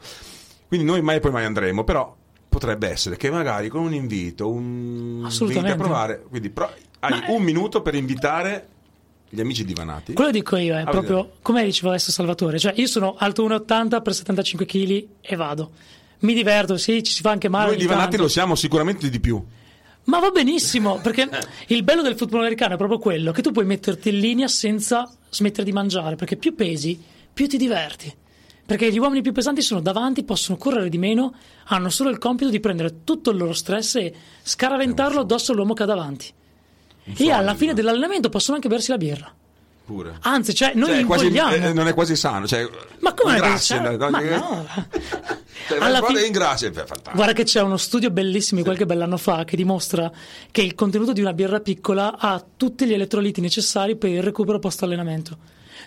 Quindi 0.68 0.86
noi 0.86 1.02
mai 1.02 1.18
e 1.18 1.20
poi 1.20 1.32
mai 1.32 1.44
andremo, 1.44 1.84
però 1.84 2.16
potrebbe 2.48 2.90
essere 2.90 3.18
che 3.18 3.30
magari 3.30 3.68
con 3.68 3.82
un 3.84 3.94
invito, 3.94 4.50
un 4.50 5.24
Assolutamente. 5.26 5.72
inviti 5.72 5.72
a 5.72 5.76
provare. 5.90 6.24
Quindi 6.30 6.50
pro- 6.50 6.72
hai 7.00 7.12
Ma- 7.20 7.24
un 7.28 7.44
minuto 7.44 7.82
per 7.82 7.96
invitare 7.96 8.68
gli 9.30 9.42
amici 9.42 9.66
divanati. 9.66 10.14
Quello 10.14 10.32
dico 10.32 10.56
io, 10.56 10.76
è 10.78 10.82
Ah, 10.82 10.90
proprio 10.90 11.16
vedete. 11.18 11.38
come 11.42 11.66
diceva 11.66 11.90
adesso 11.90 12.12
Salvatore, 12.14 12.58
cioè 12.60 12.72
io 12.78 12.88
sono 12.88 13.16
alto 13.18 13.44
1,80 13.44 14.00
per 14.02 14.14
75 14.16 14.66
kg 14.66 15.06
e 15.20 15.36
vado. 15.36 15.72
Mi 16.20 16.34
diverto, 16.34 16.78
sì, 16.78 17.04
ci 17.04 17.14
si 17.14 17.22
fa 17.22 17.32
anche 17.32 17.50
male. 17.50 17.70
Noi 17.70 17.78
divanati 17.78 18.18
lo 18.18 18.28
siamo 18.28 18.56
sicuramente 18.56 19.10
di 19.10 19.20
più. 19.20 19.44
Ma 20.06 20.20
va 20.20 20.30
benissimo, 20.30 21.00
perché 21.02 21.30
il 21.68 21.84
bello 21.84 22.02
del 22.02 22.16
football 22.16 22.40
americano 22.42 22.76
è 22.76 22.78
proprio 22.78 22.98
quello, 22.98 23.32
che 23.32 23.42
tu 23.42 23.52
puoi 23.52 23.66
metterti 23.66 24.10
in 24.10 24.20
linea 24.20 24.48
senza 24.48 25.12
smettere 25.30 25.66
di 25.66 25.74
mangiare, 25.74 26.16
perché 26.16 26.38
più 26.38 26.56
pesi, 26.56 27.00
più 27.34 27.48
ti 27.48 27.58
diverti. 27.58 28.14
Perché 28.66 28.92
gli 28.92 29.00
uomini 29.00 29.22
più 29.22 29.32
pesanti 29.32 29.62
sono 29.62 29.82
davanti, 29.82 30.24
possono 30.24 30.58
correre 30.58 30.90
di 30.90 30.98
meno, 30.98 31.34
hanno 31.66 31.90
solo 31.90 32.10
il 32.10 32.18
compito 32.18 32.50
di 32.50 32.60
prendere 32.60 33.04
tutto 33.04 33.32
il 33.32 33.38
loro 33.38 33.54
stress 33.54 33.96
e 33.96 34.14
scaraventarlo 34.42 35.22
addosso 35.22 35.52
all'uomo 35.52 35.74
che 35.74 35.84
ha 35.84 35.86
davanti. 35.86 36.34
E 37.04 37.32
alla 37.32 37.56
fine 37.56 37.74
dell'allenamento 37.74 38.30
possono 38.30 38.56
anche 38.56 38.68
bersi 38.68 38.92
la 38.92 38.98
birra. 38.98 39.34
Pure. 39.88 40.18
Anzi, 40.24 40.54
cioè, 40.54 40.74
noi 40.76 40.90
Cioè, 40.90 41.06
quasi- 41.06 41.28
eh, 41.28 41.72
non 41.72 41.88
è 41.88 41.94
quasi 41.94 42.18
sano. 42.18 42.46
Cioè, 42.46 42.68
Ma 43.00 43.14
come 43.14 43.38
grassi, 43.38 43.78
così? 43.78 43.96
no? 43.98 44.10
Ma 44.10 44.20
no. 44.20 44.66
Cioè, 45.68 45.78
Alla 45.80 46.00
guarda, 46.00 46.08
fine- 46.08 46.26
in 46.26 46.32
grazie. 46.34 46.72
Guarda 47.14 47.32
che 47.32 47.44
c'è 47.46 47.62
uno 47.62 47.78
studio 47.78 48.10
bellissimo 48.12 48.60
di 48.60 48.66
qualche 48.66 48.86
bell'anno 48.86 49.16
fa 49.16 49.46
che 49.46 49.56
dimostra 49.56 50.12
che 50.52 50.62
il 50.62 50.76
contenuto 50.76 51.14
di 51.14 51.22
una 51.22 51.32
birra 51.32 51.62
piccola 51.62 52.18
ha 52.18 52.44
tutti 52.58 52.86
gli 52.86 52.92
elettroliti 52.94 53.40
necessari 53.40 53.96
per 53.96 54.10
il 54.10 54.22
recupero 54.22 54.60
post 54.60 54.84
allenamento. 54.84 55.38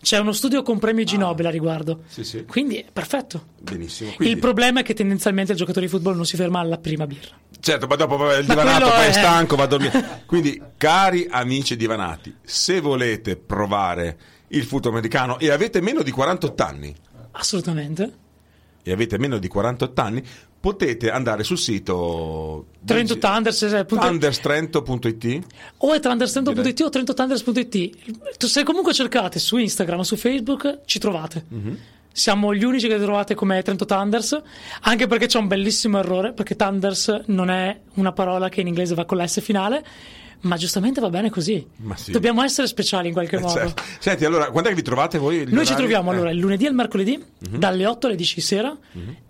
C'è 0.03 0.19
uno 0.19 0.33
studio 0.33 0.63
con 0.63 0.79
premio 0.79 1.05
G 1.05 1.15
Nobel 1.17 1.47
a 1.47 1.51
riguardo. 1.51 1.93
Ah. 1.93 2.05
Sì, 2.09 2.25
sì. 2.25 2.45
Quindi 2.47 2.77
è 2.77 2.87
perfetto. 2.93 3.49
Benissimo. 3.61 4.13
Quindi, 4.17 4.35
Il 4.35 4.41
problema 4.41 4.81
è 4.81 4.83
che 4.83 4.95
tendenzialmente 4.95 5.53
il 5.53 5.59
giocatore 5.59 5.85
di 5.87 5.91
football 5.93 6.17
non 6.17 6.25
si 6.25 6.37
ferma 6.37 6.61
alla 6.61 6.79
prima 6.79 7.07
birra. 7.07 7.37
certo, 7.61 7.87
ma 7.87 7.97
dopo 7.97 8.15
il 8.33 8.47
Ma 8.47 8.55
divanato 8.55 8.87
poi 8.89 9.05
è 9.05 9.09
è- 9.09 9.13
stanco, 9.13 9.57
va 9.57 9.65
a 9.65 9.67
dormire. 9.67 10.23
Quindi, 10.27 10.61
cari 10.79 11.27
amici 11.31 11.77
divanati, 11.77 12.35
se 12.43 12.81
volete 12.81 13.37
provare 13.37 14.19
il 14.49 14.65
football 14.65 14.93
americano 14.93 15.39
e 15.39 15.51
avete 15.51 15.81
meno 15.83 16.03
di 16.03 16.11
48 16.11 16.63
anni, 16.63 16.95
Assolutamente. 17.33 18.13
e 18.83 18.93
avete 18.93 19.19
meno 19.19 19.39
di 19.39 19.49
48 19.49 20.01
anni, 20.01 20.25
potete 20.61 21.11
andare 21.11 21.43
sul 21.43 21.57
sito 21.59 22.67
Trento 22.85 23.17
Thunders, 23.19 23.85
punto- 23.87 24.07
thunderstrento.it 24.07 25.47
o 25.79 25.93
è 25.95 26.01
tranderstento.it 26.01 26.81
o 26.83 26.89
trentotanders.it. 26.91 28.37
Tu- 28.37 28.47
Se 28.47 28.63
comunque 28.63 28.93
cercate 28.93 29.39
su 29.39 29.57
Instagram 29.57 30.01
o 30.01 30.03
su 30.05 30.17
Facebook, 30.17 30.81
ci 30.85 30.99
trovate. 30.99 31.45
Mhm. 31.49 31.77
Siamo 32.13 32.55
gli 32.55 32.65
unici 32.65 32.89
che 32.89 32.99
trovate 32.99 33.35
come 33.35 33.63
Trento 33.63 33.85
Thunders, 33.87 34.41
anche 34.83 35.07
perché 35.07 35.27
c'è 35.27 35.39
un 35.39 35.47
bellissimo 35.47 35.99
errore, 35.99 36.33
perché 36.33 36.57
Thunders 36.57 37.23
non 37.27 37.51
è 37.51 37.79
una 37.95 38.13
parola 38.13 38.49
che 38.49 38.61
in 38.61 38.67
inglese 38.67 38.95
va 38.95 39.05
con 39.05 39.17
la 39.17 39.27
S 39.27 39.41
finale, 39.41 39.85
ma 40.43 40.57
giustamente 40.57 41.01
va 41.01 41.09
bene 41.11 41.31
così. 41.31 41.65
Sì. 41.95 42.11
Dobbiamo 42.13 42.43
essere 42.43 42.67
speciali 42.67 43.09
in 43.09 43.13
qualche 43.13 43.37
Eh, 43.37 43.41
modo. 43.41 43.53
certo. 43.53 43.83
Senti, 44.01 44.25
allora, 44.25 44.47
quando 44.51 44.69
è 44.69 44.73
che 44.73 44.79
vi 44.79 44.83
trovate 44.83 45.19
voi? 45.19 45.39
Noi 45.45 45.49
ci 45.65 45.73
orari? 45.73 45.75
troviamo 45.77 46.11
Eh. 46.11 46.15
allora 46.15 46.31
il 46.31 46.39
lunedì 46.39 46.65
e 46.65 46.69
il 46.69 46.75
mercoledì 46.75 47.23
dalle 47.39 47.87
8 47.87 48.07
alle 48.09 48.17
10 48.17 48.35
di 48.35 48.41
sera 48.41 48.77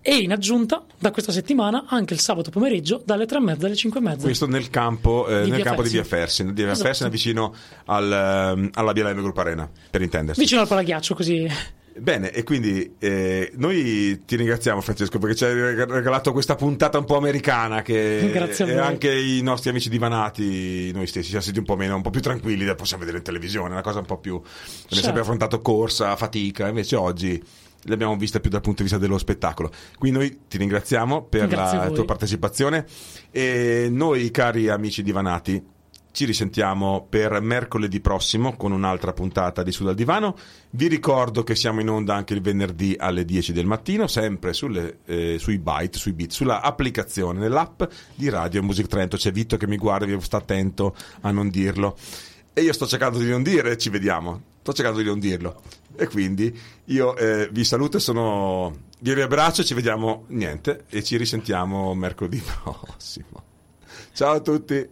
e 0.01 0.17
in 0.17 0.33
aggiunta 0.33 0.83
da 0.99 1.11
questa 1.11 1.33
settimana 1.33 1.85
anche 1.89 2.15
il 2.15 2.21
sabato 2.21 2.51
pomeriggio 2.51 3.03
dalle 3.05 3.27
3 3.27 3.39
e 3.39 3.41
mezza 3.41 3.67
alle 3.67 3.77
5 3.77 4.01
e 4.01 4.03
mezza. 4.03 4.23
Questo 4.23 4.47
nel 4.47 4.71
campo, 4.71 5.27
eh, 5.29 5.43
Di 5.43 5.51
nel 5.51 5.57
via 5.57 5.65
campo 5.65 5.83
di 5.83 5.89
via. 5.91 6.05
Fersi, 6.05 6.45
di 6.45 6.53
via 6.53 6.71
Esatto. 6.71 6.87
Fersi, 6.87 7.09
vicino 7.11 7.55
al, 7.87 8.11
ehm, 8.57 8.71
alla 8.75 8.93
BLM 8.93 9.21
Group 9.21 9.37
Arena, 9.39 9.69
per 9.91 10.03
intendersi. 10.03 10.41
Vicino 10.41 10.61
al 10.63 10.69
palaghiaccio 10.69 11.15
così. 11.15 11.47
Bene, 11.99 12.31
e 12.31 12.45
quindi 12.45 12.95
eh, 12.99 13.51
noi 13.57 14.23
ti 14.25 14.37
ringraziamo 14.37 14.81
Francesco 14.81 15.19
perché 15.19 15.35
ci 15.35 15.45
hai 15.45 15.55
regalato 15.55 16.33
questa 16.33 16.55
puntata 16.55 16.99
un 16.99 17.05
po' 17.05 17.17
americana 17.17 17.83
che 17.83 18.21
e 18.21 18.79
anche 18.79 19.13
i 19.13 19.43
nostri 19.43 19.71
amici 19.71 19.89
divanati, 19.89 20.93
noi 20.93 21.07
stessi, 21.07 21.29
siamo 21.29 21.43
stati 21.43 21.59
un 21.59 21.65
po' 21.65 21.77
meno, 21.77 21.97
un 21.97 22.03
po' 22.03 22.11
più 22.11 22.21
tranquilli, 22.21 22.65
la 22.65 22.75
possiamo 22.75 23.01
vedere 23.01 23.19
in 23.19 23.25
televisione, 23.25 23.73
una 23.73 23.83
cosa 23.83 23.99
un 23.99 24.07
po' 24.07 24.19
più... 24.19 24.37
Abbiamo 24.37 24.89
Certo. 24.89 25.05
sempre 25.05 25.21
affrontato 25.23 25.61
corsa, 25.61 26.17
fatica, 26.17 26.69
invece 26.69 26.97
oggi 26.97 27.43
le 27.83 27.95
abbiamo 27.95 28.17
viste 28.17 28.41
più 28.41 28.51
dal 28.51 28.61
punto 28.61 28.79
di 28.83 28.89
vista 28.89 28.99
dello 28.99 29.19
spettacolo. 29.19 29.71
Quindi 29.99 30.19
noi 30.19 30.39
ti 30.49 30.59
ringraziamo 30.59 31.23
per 31.25 31.49
Grazie 31.49 31.79
la 31.79 31.87
voi. 31.87 31.95
tua 31.95 32.05
partecipazione 32.05 32.85
e 33.31 33.89
noi 33.91 34.31
cari 34.31 34.69
amici 34.69 35.03
divanati 35.03 35.63
ci 36.13 36.25
risentiamo 36.25 37.07
per 37.09 37.41
mercoledì 37.41 38.01
prossimo 38.01 38.57
con 38.57 38.73
un'altra 38.73 39.13
puntata 39.13 39.63
di 39.63 39.71
Su 39.71 39.85
dal 39.85 39.95
Divano. 39.95 40.37
Vi 40.71 40.89
ricordo 40.89 41.45
che 41.45 41.55
siamo 41.55 41.81
in 41.81 41.89
onda 41.89 42.15
anche 42.15 42.35
il 42.35 42.41
venerdì 42.41 42.97
alle 42.99 43.25
10 43.25 43.53
del 43.53 43.67
mattino, 43.67 44.07
sempre 44.07 44.53
sulle, 44.53 44.99
eh, 45.05 45.37
sui 45.39 45.59
byte, 45.59 45.99
sui 45.99 46.13
bit, 46.13 46.33
sulla 46.33 46.63
applicazione, 46.63 47.39
nell'app 47.39 47.83
di 48.15 48.29
Radio 48.29 48.63
Music 48.63 48.87
Trento. 48.87 49.17
C'è 49.17 49.31
Vitto 49.31 49.57
che 49.57 49.67
mi 49.67 49.77
guarda, 49.77 50.07
vi 50.07 50.21
sta 50.21 50.39
attento 50.39 50.95
a 51.21 51.31
non 51.31 51.49
dirlo. 51.49 51.97
E 52.53 52.63
io 52.63 52.73
sto 52.73 52.87
cercando 52.87 53.19
di 53.19 53.29
non 53.29 53.43
dire, 53.43 53.79
ci 53.79 53.91
vediamo. 53.91 54.43
Sto 54.61 54.73
cercando 54.73 54.99
di 55.01 55.07
non 55.07 55.21
dirlo. 55.21 55.63
E 55.97 56.09
quindi 56.09 56.59
io 56.87 57.17
eh, 57.17 57.49
vi 57.53 57.65
saluto 57.65 57.99
e 57.99 58.01
sono. 58.01 58.89
Vi 58.99 59.15
riabbraccio, 59.15 59.65
ci 59.65 59.75
vediamo 59.75 60.25
niente 60.29 60.85
e 60.91 61.03
ci 61.03 61.17
risentiamo 61.17 61.95
mercoledì 61.95 62.43
prossimo. 62.63 63.43
Ciao 64.13 64.35
a 64.35 64.41
tutti. 64.41 64.89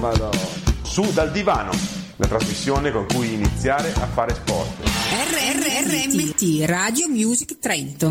Madonna. 0.00 0.68
Su 0.82 1.02
dal 1.12 1.30
divano, 1.30 1.70
la 2.16 2.26
trasmissione 2.26 2.90
con 2.90 3.06
cui 3.06 3.34
iniziare 3.34 3.92
a 3.92 4.06
fare 4.06 4.34
sport. 4.34 4.82
RRRMT 4.82 6.64
Radio 6.64 7.08
Music 7.08 7.58
Trento. 7.58 8.10